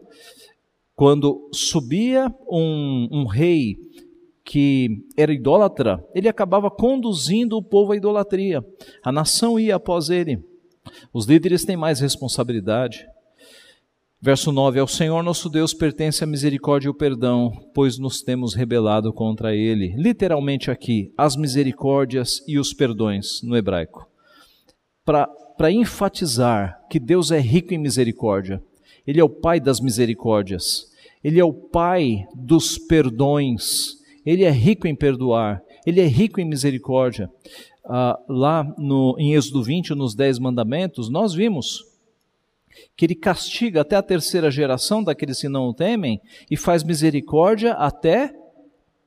[0.95, 3.77] quando subia um, um rei
[4.45, 8.65] que era idólatra, ele acabava conduzindo o povo à idolatria.
[9.05, 10.39] A nação ia após ele.
[11.13, 13.05] Os líderes têm mais responsabilidade.
[14.27, 18.55] Verso 9: Ao Senhor nosso Deus pertence a misericórdia e o perdão, pois nos temos
[18.55, 19.95] rebelado contra Ele.
[19.97, 24.05] Literalmente aqui, as misericórdias e os perdões no hebraico.
[25.05, 28.61] Para enfatizar que Deus é rico em misericórdia,
[29.07, 30.91] Ele é o Pai das misericórdias,
[31.23, 33.93] Ele é o Pai dos perdões,
[34.27, 37.31] Ele é rico em perdoar, Ele é rico em misericórdia.
[37.85, 41.95] Ah, lá no, em Êxodo 20, nos Dez Mandamentos, nós vimos
[42.97, 46.21] que ele castiga até a terceira geração daqueles que não o temem
[46.51, 48.33] e faz misericórdia até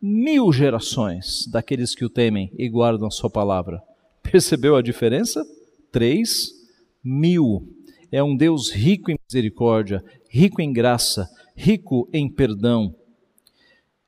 [0.02, 3.82] mil gerações daqueles que o temem e guardam a sua palavra.
[4.24, 5.46] Percebeu a diferença?
[5.92, 6.60] 3
[7.04, 7.68] mil.
[8.12, 12.96] É um Deus rico em misericórdia, rico em graça, rico em perdão.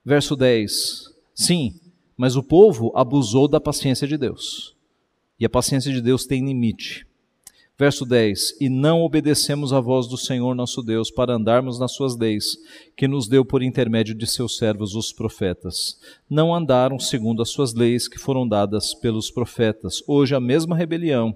[0.03, 1.05] Verso 10:
[1.36, 1.74] Sim,
[2.18, 4.76] mas o povo abusou da paciência de Deus.
[5.39, 7.05] E a paciência de Deus tem limite.
[7.82, 12.15] Verso 10: E não obedecemos à voz do Senhor nosso Deus para andarmos nas suas
[12.15, 12.55] leis,
[12.95, 15.99] que nos deu por intermédio de seus servos os profetas.
[16.29, 20.03] Não andaram segundo as suas leis que foram dadas pelos profetas.
[20.07, 21.36] Hoje a mesma rebelião.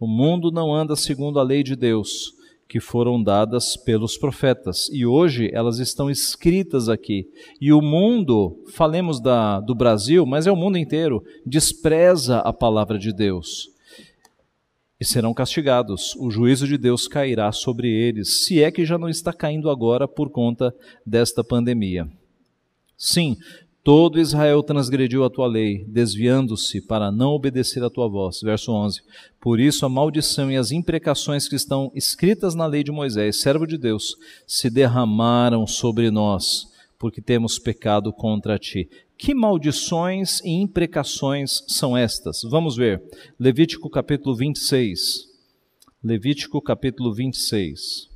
[0.00, 2.32] O mundo não anda segundo a lei de Deus,
[2.68, 4.90] que foram dadas pelos profetas.
[4.92, 7.28] E hoje elas estão escritas aqui.
[7.60, 12.98] E o mundo, falemos da, do Brasil, mas é o mundo inteiro, despreza a palavra
[12.98, 13.77] de Deus
[15.00, 16.14] e serão castigados.
[16.16, 20.08] O juízo de Deus cairá sobre eles, se é que já não está caindo agora
[20.08, 20.74] por conta
[21.06, 22.08] desta pandemia.
[22.96, 23.36] Sim,
[23.84, 28.40] todo Israel transgrediu a tua lei, desviando-se para não obedecer a tua voz.
[28.42, 29.00] Verso 11.
[29.40, 33.66] Por isso a maldição e as imprecações que estão escritas na lei de Moisés, servo
[33.66, 36.67] de Deus, se derramaram sobre nós,
[36.98, 38.88] porque temos pecado contra ti.
[39.16, 42.42] Que maldições e imprecações são estas?
[42.42, 43.02] Vamos ver.
[43.38, 45.28] Levítico capítulo 26.
[46.02, 48.08] Levítico capítulo 26.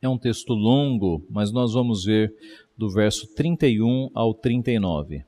[0.00, 2.34] É um texto longo, mas nós vamos ver
[2.76, 5.24] do verso 31 ao 39.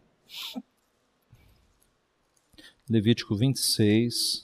[2.89, 4.44] Levítico 26,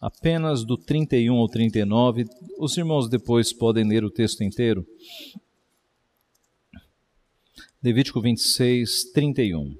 [0.00, 2.26] apenas do 31 ao 39.
[2.58, 4.86] Os irmãos depois podem ler o texto inteiro.
[7.82, 9.76] Levítico 26, 31.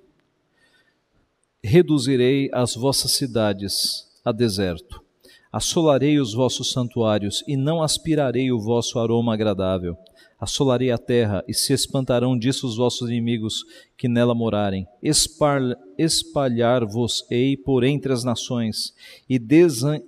[1.62, 5.02] Reduzirei as vossas cidades a deserto,
[5.52, 9.96] assolarei os vossos santuários e não aspirarei o vosso aroma agradável.
[10.38, 13.64] Assolarei a terra e se espantarão disso os vossos inimigos
[13.96, 14.86] que nela morarem.
[15.98, 18.94] Espalhar-vos-ei por entre as nações
[19.28, 19.38] e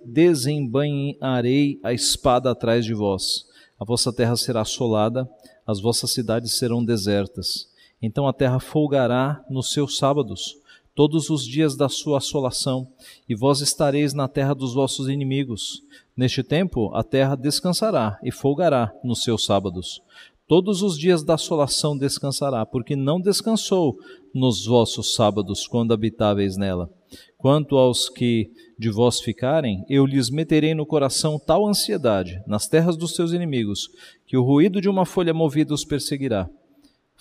[0.05, 3.47] desembainharei a espada atrás de vós.
[3.78, 5.28] A vossa terra será assolada,
[5.66, 7.70] as vossas cidades serão desertas
[8.03, 10.57] então a terra folgará nos seus sábados,
[11.01, 12.87] todos os dias da sua assolação,
[13.27, 15.83] e vós estareis na terra dos vossos inimigos.
[16.15, 20.03] Neste tempo a terra descansará e folgará nos seus sábados.
[20.47, 23.99] Todos os dias da assolação descansará, porque não descansou
[24.35, 26.91] nos vossos sábados, quando habitáveis nela.
[27.39, 32.99] Quanto aos que de vós ficarem, eu lhes meterei no coração tal ansiedade, nas terras
[32.99, 33.89] dos seus inimigos,
[34.27, 36.47] que o ruído de uma folha movida os perseguirá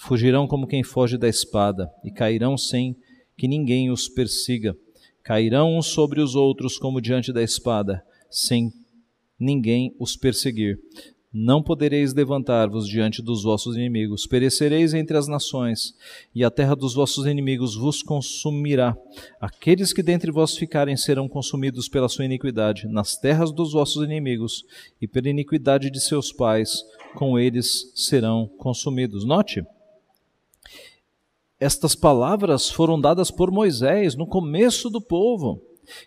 [0.02, 2.96] Fugirão como quem foge da espada, e cairão sem
[3.40, 4.76] que ninguém os persiga.
[5.24, 8.74] Cairão uns sobre os outros como diante da espada, sem
[9.40, 10.78] ninguém os perseguir.
[11.32, 15.94] Não podereis levantar-vos diante dos vossos inimigos, perecereis entre as nações,
[16.36, 18.98] e a terra dos vossos inimigos vos consumirá.
[19.40, 24.66] Aqueles que dentre vós ficarem serão consumidos pela sua iniquidade, nas terras dos vossos inimigos,
[25.00, 26.84] e pela iniquidade de seus pais,
[27.16, 29.24] com eles serão consumidos.
[29.24, 29.64] Note,
[31.60, 35.62] estas palavras foram dadas por Moisés no começo do povo.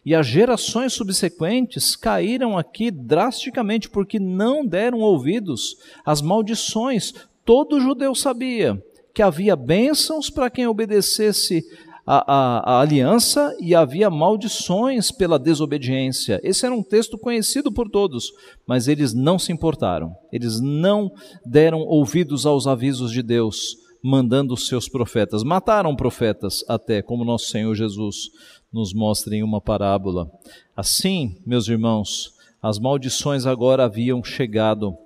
[0.07, 7.13] E as gerações subsequentes caíram aqui drasticamente porque não deram ouvidos às maldições.
[7.45, 8.83] Todo judeu sabia
[9.13, 11.63] que havia bênçãos para quem obedecesse
[12.07, 16.41] a, a, a, aliança e havia maldições pela desobediência.
[16.43, 18.33] Esse era um texto conhecido por todos,
[18.67, 21.13] mas eles não se importaram, eles não
[21.45, 25.45] deram ouvidos aos avisos de Deus mandando os seus profetas.
[25.45, 28.31] Mataram profetas até, como nosso Senhor Jesus
[28.73, 30.31] nos mostra em uma parábola.
[30.77, 34.97] Assim, meus irmãos, as maldições agora haviam chegado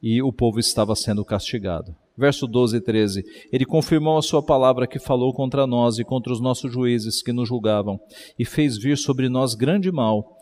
[0.00, 1.94] e o povo estava sendo castigado.
[2.16, 6.32] Verso 12 e 13: Ele confirmou a sua palavra que falou contra nós e contra
[6.32, 8.00] os nossos juízes que nos julgavam,
[8.38, 10.36] e fez vir sobre nós grande mal.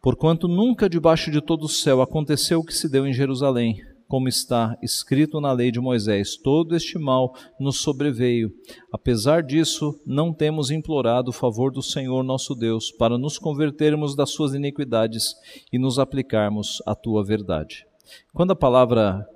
[0.00, 4.26] Porquanto nunca debaixo de todo o céu aconteceu o que se deu em Jerusalém como
[4.26, 8.52] está escrito na lei de Moisés: todo este mal nos sobreveio.
[8.90, 14.30] Apesar disso, não temos implorado o favor do Senhor nosso Deus para nos convertermos das
[14.30, 15.34] suas iniquidades
[15.72, 17.86] e nos aplicarmos à tua verdade.
[18.32, 19.28] Quando a palavra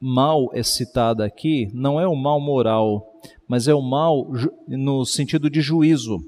[0.00, 4.30] mal é citada aqui, não é o mal moral, mas é o mal
[4.68, 6.18] no sentido de juízo,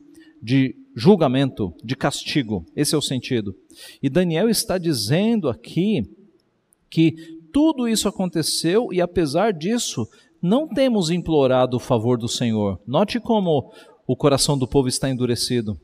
[0.42, 2.64] de julgamento, de castigo.
[2.76, 3.54] Esse é o sentido.
[4.02, 6.02] E Daniel está dizendo aqui
[6.88, 10.08] que tudo isso aconteceu e, apesar disso,
[10.42, 12.80] não temos implorado o favor do Senhor.
[12.84, 13.72] Note como
[14.04, 15.80] o coração do povo está endurecido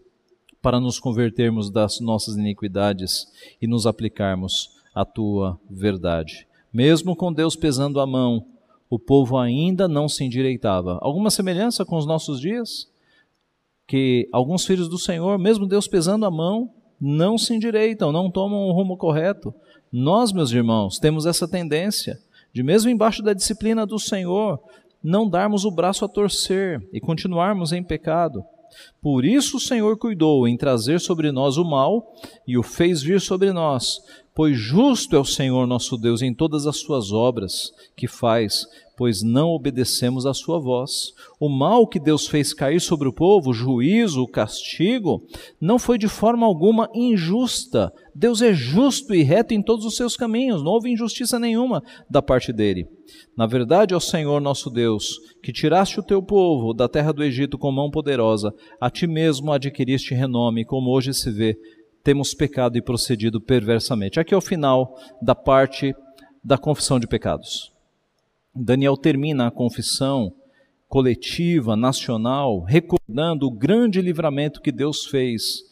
[0.61, 3.29] para nos convertermos das nossas iniquidades
[3.63, 6.47] e nos aplicarmos à tua verdade.
[6.73, 8.45] Mesmo com Deus pesando a mão,
[8.91, 10.99] o povo ainda não se endireitava.
[11.01, 12.91] Alguma semelhança com os nossos dias?
[13.91, 18.69] que alguns filhos do Senhor, mesmo Deus pesando a mão, não se endireitam, não tomam
[18.69, 19.53] o rumo correto.
[19.93, 22.21] Nós, meus irmãos, temos essa tendência
[22.53, 24.61] de, mesmo embaixo da disciplina do Senhor,
[25.03, 28.45] não darmos o braço a torcer e continuarmos em pecado.
[29.03, 32.15] Por isso o Senhor cuidou em trazer sobre nós o mal
[32.47, 34.01] e o fez vir sobre nós,
[34.33, 38.67] pois justo é o Senhor nosso Deus em todas as suas obras que faz,
[39.01, 41.15] pois não obedecemos à sua voz.
[41.41, 45.27] O mal que Deus fez cair sobre o povo, o juízo, o castigo,
[45.59, 47.91] não foi de forma alguma injusta.
[48.15, 52.21] Deus é justo e reto em todos os seus caminhos, não houve injustiça nenhuma da
[52.21, 52.87] parte dele.
[53.35, 57.57] Na verdade, ó Senhor nosso Deus, que tiraste o teu povo da terra do Egito
[57.57, 61.57] com mão poderosa, a ti mesmo adquiriste renome, como hoje se vê,
[62.05, 64.21] temos pecado e procedido perversamente.
[64.21, 65.95] Aqui é o final da parte
[66.45, 67.80] da confissão de pecados.
[68.55, 70.35] Daniel termina a confissão
[70.89, 75.63] coletiva, nacional, recordando o grande livramento que Deus fez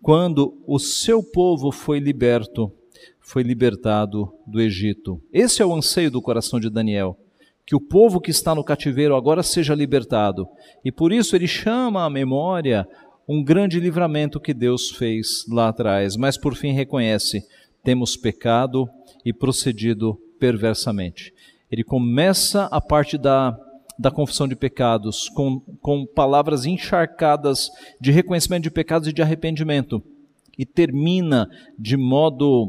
[0.00, 2.72] quando o seu povo foi liberto,
[3.20, 5.20] foi libertado do Egito.
[5.32, 7.18] Esse é o anseio do coração de Daniel,
[7.66, 10.48] que o povo que está no cativeiro agora seja libertado.
[10.84, 12.86] E por isso ele chama à memória
[13.28, 17.42] um grande livramento que Deus fez lá atrás, mas por fim reconhece:
[17.82, 18.88] temos pecado
[19.24, 21.34] e procedido perversamente
[21.70, 23.58] ele começa a parte da,
[23.98, 30.02] da confissão de pecados com, com palavras encharcadas de reconhecimento de pecados e de arrependimento,
[30.56, 31.48] e termina
[31.78, 32.66] de modo,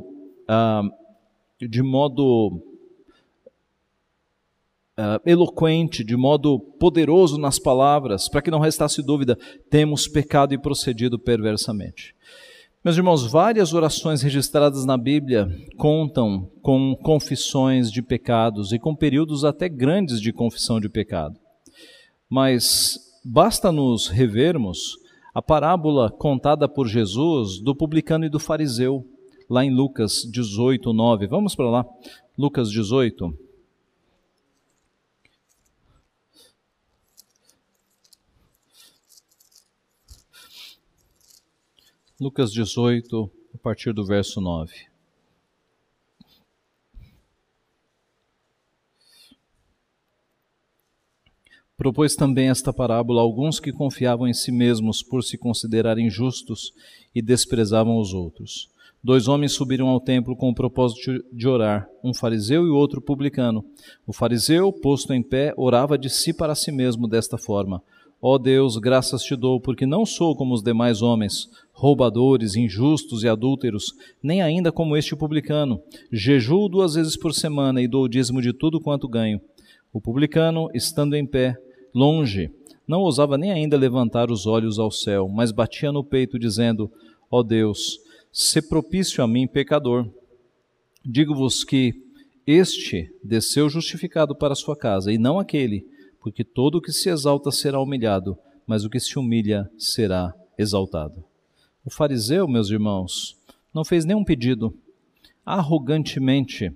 [0.49, 2.65] uh, de modo
[4.99, 9.39] Uh, eloquente, de modo poderoso nas palavras, para que não restasse dúvida,
[9.69, 12.13] temos pecado e procedido perversamente.
[12.81, 19.43] Meus irmãos, várias orações registradas na Bíblia contam com confissões de pecados e com períodos
[19.43, 21.37] até grandes de confissão de pecado.
[22.29, 24.95] Mas basta nos revermos
[25.35, 29.05] a parábola contada por Jesus do publicano e do fariseu,
[29.49, 31.27] lá em Lucas 18, 9.
[31.27, 31.85] Vamos para lá,
[32.37, 33.48] Lucas 18.
[42.19, 44.73] Lucas 18, a partir do verso 9.
[51.77, 56.73] Propôs também esta parábola a alguns que confiavam em si mesmos por se considerarem justos
[57.15, 58.69] e desprezavam os outros.
[59.01, 63.63] Dois homens subiram ao templo com o propósito de orar, um fariseu e outro publicano.
[64.05, 67.81] O fariseu, posto em pé, orava de si para si mesmo desta forma:
[68.21, 71.49] Ó Deus, graças te dou, porque não sou como os demais homens,
[71.79, 75.81] roubadores, injustos e adúlteros, nem ainda como este publicano.
[76.11, 79.39] Jejuo duas vezes por semana e dou o dízimo de tudo quanto ganho.
[79.93, 81.55] O publicano, estando em pé,
[81.95, 82.51] longe,
[82.85, 86.91] não ousava nem ainda levantar os olhos ao céu, mas batia no peito, dizendo:
[87.31, 87.97] Ó Deus,
[88.29, 90.05] se propício a mim, pecador.
[91.05, 91.93] Digo-vos que
[92.45, 95.85] este desceu justificado para sua casa, e não aquele
[96.19, 101.28] porque todo o que se exalta será humilhado, mas o que se humilha será exaltado.
[101.89, 103.35] O fariseu, meus irmãos,
[103.73, 104.71] não fez nenhum pedido.
[105.43, 106.71] Arrogantemente,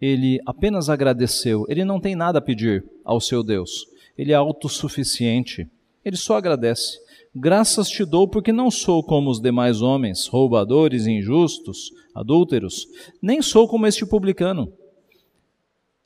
[0.00, 1.64] ele apenas agradeceu.
[1.68, 3.86] Ele não tem nada a pedir ao seu Deus.
[4.18, 5.70] Ele é autossuficiente.
[6.04, 6.98] Ele só agradece.
[7.32, 12.88] Graças te dou porque não sou como os demais homens, roubadores, injustos, adúlteros,
[13.22, 14.72] nem sou como este publicano.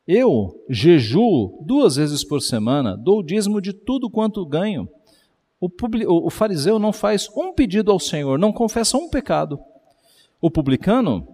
[0.06, 4.86] Eu jejuo duas vezes por semana, dou dízimo de tudo quanto ganho.
[5.60, 5.68] O,
[6.26, 9.58] o, fariseu não faz um pedido ao Senhor, não confessa um pecado.
[10.40, 11.26] O publicano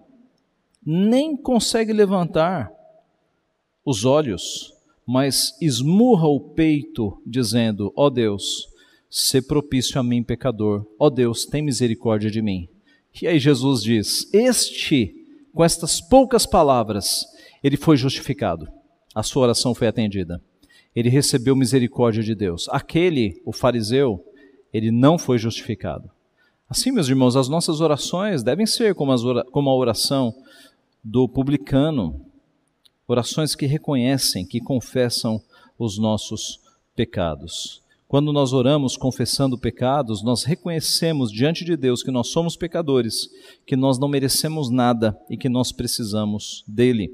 [0.83, 2.71] nem consegue levantar
[3.85, 4.73] os olhos,
[5.05, 8.67] mas esmurra o peito, dizendo: Ó oh Deus,
[9.09, 10.85] se propício a mim, pecador.
[10.97, 12.67] Ó oh Deus, tem misericórdia de mim.
[13.21, 15.13] E aí Jesus diz: Este,
[15.53, 17.25] com estas poucas palavras,
[17.63, 18.67] ele foi justificado.
[19.13, 20.41] A sua oração foi atendida.
[20.95, 22.67] Ele recebeu misericórdia de Deus.
[22.69, 24.23] Aquele, o fariseu,
[24.73, 26.09] ele não foi justificado.
[26.69, 29.13] Assim, meus irmãos, as nossas orações devem ser como,
[29.51, 30.33] como a oração
[31.03, 32.19] do publicano,
[33.07, 35.39] orações que reconhecem, que confessam
[35.77, 36.59] os nossos
[36.95, 37.83] pecados.
[38.07, 43.29] Quando nós oramos confessando pecados, nós reconhecemos diante de Deus que nós somos pecadores,
[43.65, 47.11] que nós não merecemos nada e que nós precisamos dele.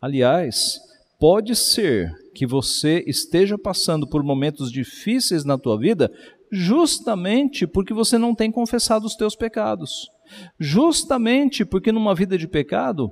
[0.00, 0.80] Aliás,
[1.18, 6.10] pode ser que você esteja passando por momentos difíceis na tua vida
[6.50, 10.10] justamente porque você não tem confessado os teus pecados.
[10.60, 13.10] Justamente porque numa vida de pecado,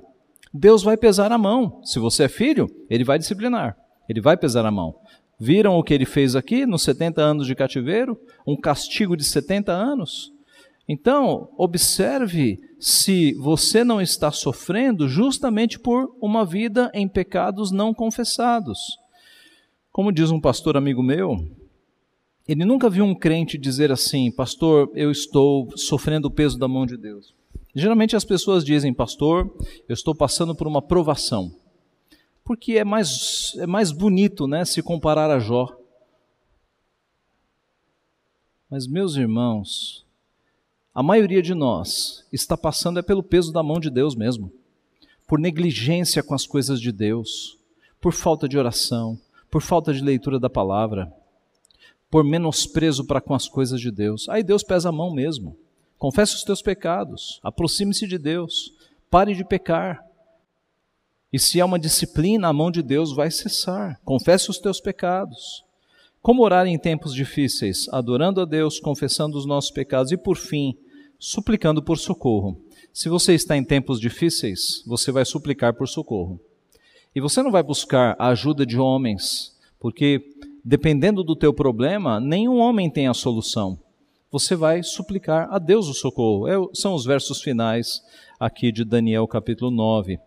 [0.53, 1.81] Deus vai pesar a mão.
[1.83, 3.75] Se você é filho, ele vai disciplinar.
[4.07, 4.95] Ele vai pesar a mão.
[5.39, 8.15] Viram o que ele fez aqui nos 70 anos de cativeiro?
[8.45, 10.31] Um castigo de 70 anos?
[10.87, 19.00] Então, observe se você não está sofrendo justamente por uma vida em pecados não confessados.
[19.91, 21.45] Como diz um pastor amigo meu,
[22.47, 26.85] ele nunca viu um crente dizer assim: Pastor, eu estou sofrendo o peso da mão
[26.85, 27.33] de Deus.
[27.75, 29.53] Geralmente as pessoas dizem: Pastor,
[29.89, 31.53] eu estou passando por uma provação.
[32.43, 35.67] Porque é mais, é mais bonito né, se comparar a Jó.
[38.69, 40.05] Mas, meus irmãos,
[40.95, 44.51] a maioria de nós está passando é pelo peso da mão de Deus mesmo,
[45.27, 47.57] por negligência com as coisas de Deus,
[47.99, 49.19] por falta de oração,
[49.51, 51.13] por falta de leitura da palavra,
[52.09, 54.27] por menosprezo para com as coisas de Deus.
[54.29, 55.57] Aí Deus pesa a mão mesmo.
[55.97, 58.73] Confesse os teus pecados, aproxime-se de Deus,
[59.09, 60.03] pare de pecar.
[61.31, 63.99] E se há uma disciplina, a mão de Deus vai cessar.
[64.03, 65.63] Confesse os teus pecados.
[66.21, 67.87] Como orar em tempos difíceis?
[67.91, 70.75] Adorando a Deus, confessando os nossos pecados e, por fim,
[71.17, 72.59] suplicando por socorro.
[72.93, 76.39] Se você está em tempos difíceis, você vai suplicar por socorro.
[77.13, 80.23] E você não vai buscar a ajuda de homens, porque
[80.63, 83.77] dependendo do teu problema, nenhum homem tem a solução.
[84.31, 86.47] Você vai suplicar a Deus o socorro.
[86.47, 88.01] É, são os versos finais
[88.39, 90.19] aqui de Daniel capítulo 9,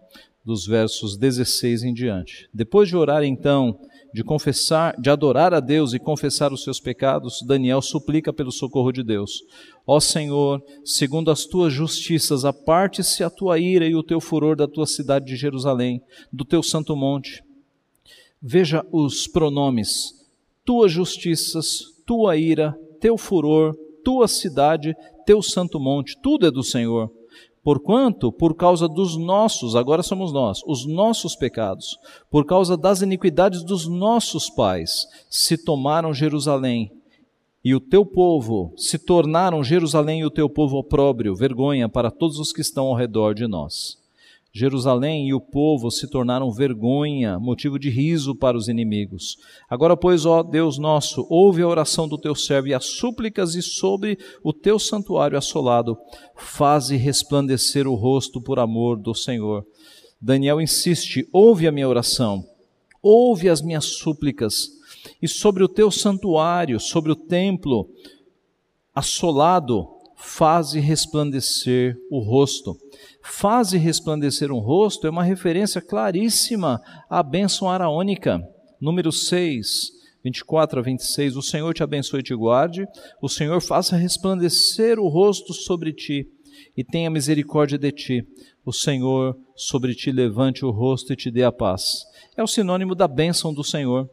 [0.45, 2.51] dos versos 16 em diante.
[2.53, 3.81] Depois de orar então
[4.15, 8.93] de confessar, de adorar a Deus e confessar os seus pecados, Daniel suplica pelo socorro
[8.93, 9.43] de Deus.
[9.85, 14.69] Ó Senhor, segundo as tuas justiças, aparte-se a tua ira e o teu furor da
[14.69, 16.01] tua cidade de Jerusalém,
[16.33, 17.43] do teu santo monte.
[18.41, 20.15] Veja os pronomes:
[20.65, 24.95] tuas justiças, tua ira, teu furor, tua cidade,
[25.27, 27.11] teu santo monte, tudo é do Senhor.
[27.65, 31.99] Porquanto, por causa dos nossos, agora somos nós, os nossos pecados,
[32.31, 36.93] por causa das iniquidades dos nossos pais, se tomaram Jerusalém
[37.65, 42.39] e o teu povo, se tornaram Jerusalém e o teu povo opróbrio, vergonha para todos
[42.39, 44.04] os que estão ao redor de nós.
[44.57, 49.37] Jerusalém e o povo se tornaram vergonha, motivo de riso para os inimigos.
[49.69, 53.63] Agora, pois, ó Deus nosso, ouve a oração do teu servo e as súplicas, e
[53.63, 55.99] sobre o teu santuário assolado,
[56.37, 59.67] faze resplandecer o rosto por amor do Senhor.
[60.21, 62.47] Daniel insiste: ouve a minha oração,
[63.03, 64.69] ouve as minhas súplicas,
[65.21, 67.91] e sobre o teu santuário, sobre o templo
[68.95, 69.94] assolado,
[70.25, 72.77] faze resplandecer o rosto
[73.25, 78.41] faze resplandecer um rosto é uma referência claríssima à bênção araônica.
[78.79, 81.37] Número 6, 24 a 26.
[81.37, 82.87] O Senhor te abençoe e te guarde,
[83.23, 86.29] o Senhor faça resplandecer o rosto sobre ti
[86.77, 88.27] e tenha misericórdia de ti.
[88.65, 92.05] O Senhor sobre ti levante o rosto e te dê a paz.
[92.37, 94.09] É o sinônimo da bênção do Senhor.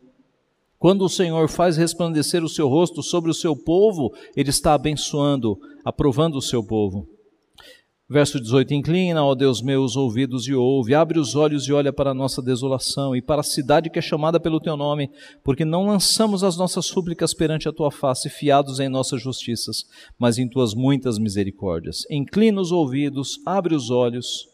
[0.82, 5.56] Quando o Senhor faz resplandecer o seu rosto sobre o seu povo, ele está abençoando,
[5.86, 7.08] aprovando o seu povo.
[8.10, 11.94] Verso 18: Inclina, ó Deus meu, os ouvidos e ouve, abre os olhos e olha
[11.94, 15.12] para a nossa desolação e para a cidade que é chamada pelo teu nome,
[15.44, 19.86] porque não lançamos as nossas súplicas perante a tua face, fiados em nossas justiças,
[20.18, 22.08] mas em tuas muitas misericórdias.
[22.10, 24.50] Inclina os ouvidos, abre os olhos,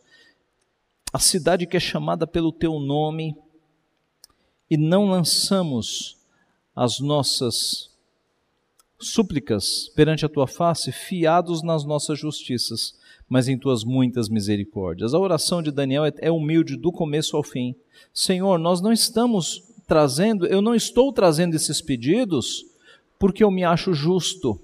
[1.13, 3.33] a cidade que é chamada pelo teu nome,
[4.69, 6.16] e não lançamos
[6.77, 7.89] as nossas
[8.99, 12.95] súplicas perante a tua face, fiados nas nossas justiças
[13.29, 15.13] mas em tuas muitas misericórdias.
[15.13, 17.75] A oração de Daniel é, é humilde do começo ao fim.
[18.13, 22.65] Senhor, nós não estamos trazendo, eu não estou trazendo esses pedidos
[23.19, 24.59] porque eu me acho justo.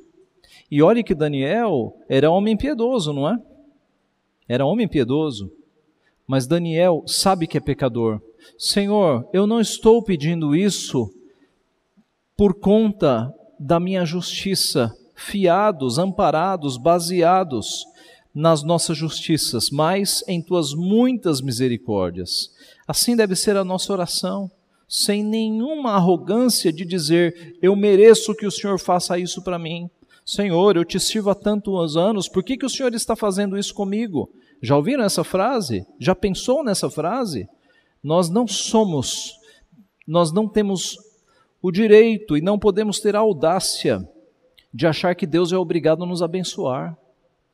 [0.72, 3.38] E olhe que Daniel era homem piedoso, não é?
[4.48, 5.52] Era homem piedoso.
[6.26, 8.22] Mas Daniel sabe que é pecador.
[8.58, 11.14] Senhor, eu não estou pedindo isso
[12.36, 17.86] por conta da minha justiça, fiados, amparados, baseados
[18.34, 22.52] nas nossas justiças, mas em tuas muitas misericórdias.
[22.88, 24.50] Assim deve ser a nossa oração,
[24.88, 29.90] sem nenhuma arrogância de dizer, eu mereço que o Senhor faça isso para mim.
[30.26, 33.74] Senhor, eu te sirvo há tantos anos, por que, que o Senhor está fazendo isso
[33.74, 34.30] comigo?
[34.62, 35.86] Já ouviram essa frase?
[36.00, 37.48] Já pensou nessa frase?
[38.02, 39.34] Nós não somos,
[40.08, 40.98] nós não temos
[41.64, 44.08] o direito e não podemos ter a audácia
[44.74, 46.98] de achar que Deus é obrigado a nos abençoar.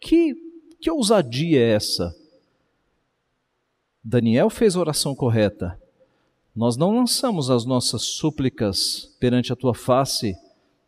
[0.02, 0.36] Que
[0.82, 2.16] que ousadia é essa?
[4.02, 5.78] Daniel fez a oração correta.
[6.56, 10.36] Nós não lançamos as nossas súplicas perante a tua face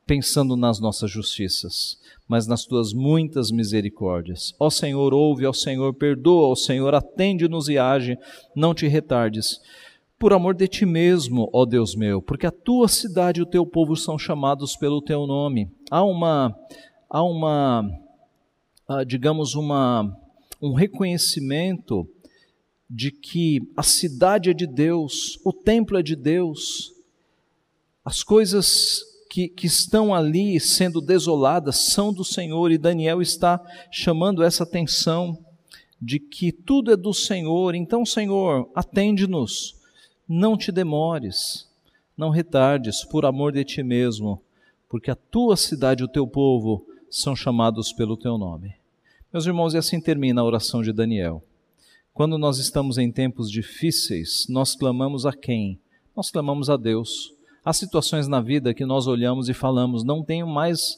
[0.07, 1.97] pensando nas nossas justiças,
[2.27, 4.53] mas nas tuas muitas misericórdias.
[4.59, 8.17] Ó Senhor, ouve, ó Senhor, perdoa, ó Senhor, atende-nos e age,
[8.55, 9.59] não te retardes.
[10.21, 13.65] Por amor de ti mesmo, ó Deus meu, porque a tua cidade e o teu
[13.65, 15.67] povo são chamados pelo teu nome.
[15.89, 16.55] Há uma,
[17.09, 17.89] há uma,
[18.87, 20.15] ah, digamos, uma,
[20.61, 22.07] um reconhecimento
[22.87, 26.93] de que a cidade é de Deus, o templo é de Deus,
[28.05, 33.59] as coisas que, que estão ali sendo desoladas são do Senhor, e Daniel está
[33.89, 35.35] chamando essa atenção
[35.99, 37.73] de que tudo é do Senhor.
[37.73, 39.80] Então, Senhor, atende-nos
[40.33, 41.69] não te demores,
[42.15, 44.41] não retardes, por amor de ti mesmo,
[44.87, 48.73] porque a tua cidade e o teu povo são chamados pelo teu nome.
[49.33, 51.43] Meus irmãos, e assim termina a oração de Daniel.
[52.13, 55.77] Quando nós estamos em tempos difíceis, nós clamamos a quem?
[56.15, 57.33] Nós clamamos a Deus.
[57.63, 60.97] Há situações na vida que nós olhamos e falamos: não tenho mais,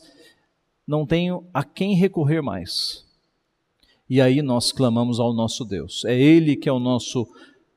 [0.88, 3.04] não tenho a quem recorrer mais.
[4.08, 6.06] E aí nós clamamos ao nosso Deus.
[6.06, 7.28] É Ele que é o nosso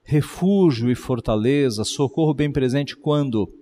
[0.07, 3.53] refúgio e fortaleza, socorro bem presente quando?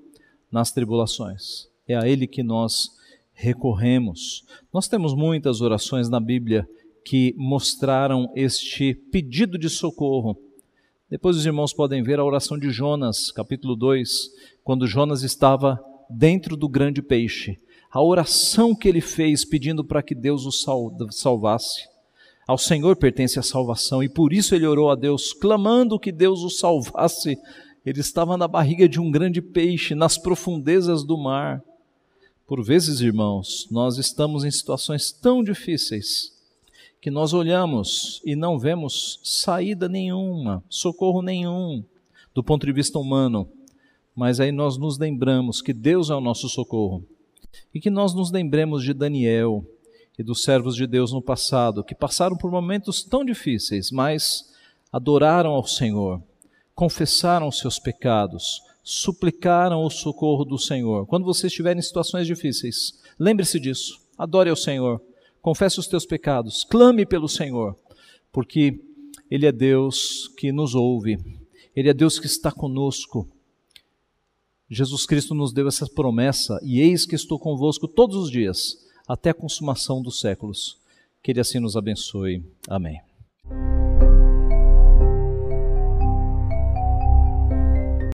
[0.53, 1.69] Nas tribulações.
[1.89, 2.91] É a Ele que nós
[3.33, 4.45] recorremos.
[4.73, 6.69] Nós temos muitas orações na Bíblia
[7.03, 10.39] que mostraram este pedido de socorro.
[11.09, 14.31] Depois os irmãos podem ver a oração de Jonas, capítulo 2,
[14.63, 17.59] quando Jonas estava dentro do grande peixe.
[17.91, 21.94] A oração que ele fez pedindo para que Deus o salvasse.
[22.47, 26.43] Ao Senhor pertence a salvação e por isso ele orou a Deus, clamando que Deus
[26.43, 27.39] o salvasse.
[27.85, 31.63] Ele estava na barriga de um grande peixe, nas profundezas do mar.
[32.47, 36.33] Por vezes, irmãos, nós estamos em situações tão difíceis
[37.01, 41.85] que nós olhamos e não vemos saída nenhuma, socorro nenhum,
[42.35, 43.49] do ponto de vista humano.
[44.15, 47.05] Mas aí nós nos lembramos que Deus é o nosso socorro
[47.75, 49.65] e que nós nos lembremos de Daniel,
[50.19, 54.53] e dos servos de Deus no passado, que passaram por momentos tão difíceis, mas
[54.93, 56.23] adoraram ao Senhor,
[56.75, 61.07] confessaram seus pecados, suplicaram o socorro do Senhor.
[61.07, 64.01] Quando você estiver em situações difíceis, lembre-se disso.
[64.17, 65.03] Adore ao Senhor,
[65.43, 67.77] confesse os teus pecados, clame pelo Senhor,
[68.31, 68.81] porque
[69.29, 71.19] Ele é Deus que nos ouve,
[71.75, 73.29] Ele é Deus que está conosco.
[74.71, 79.31] Jesus Cristo nos deu essa promessa, e eis que estou convosco todos os dias até
[79.31, 80.79] a consumação dos séculos.
[81.23, 82.45] Que Ele assim nos abençoe.
[82.69, 83.01] Amém.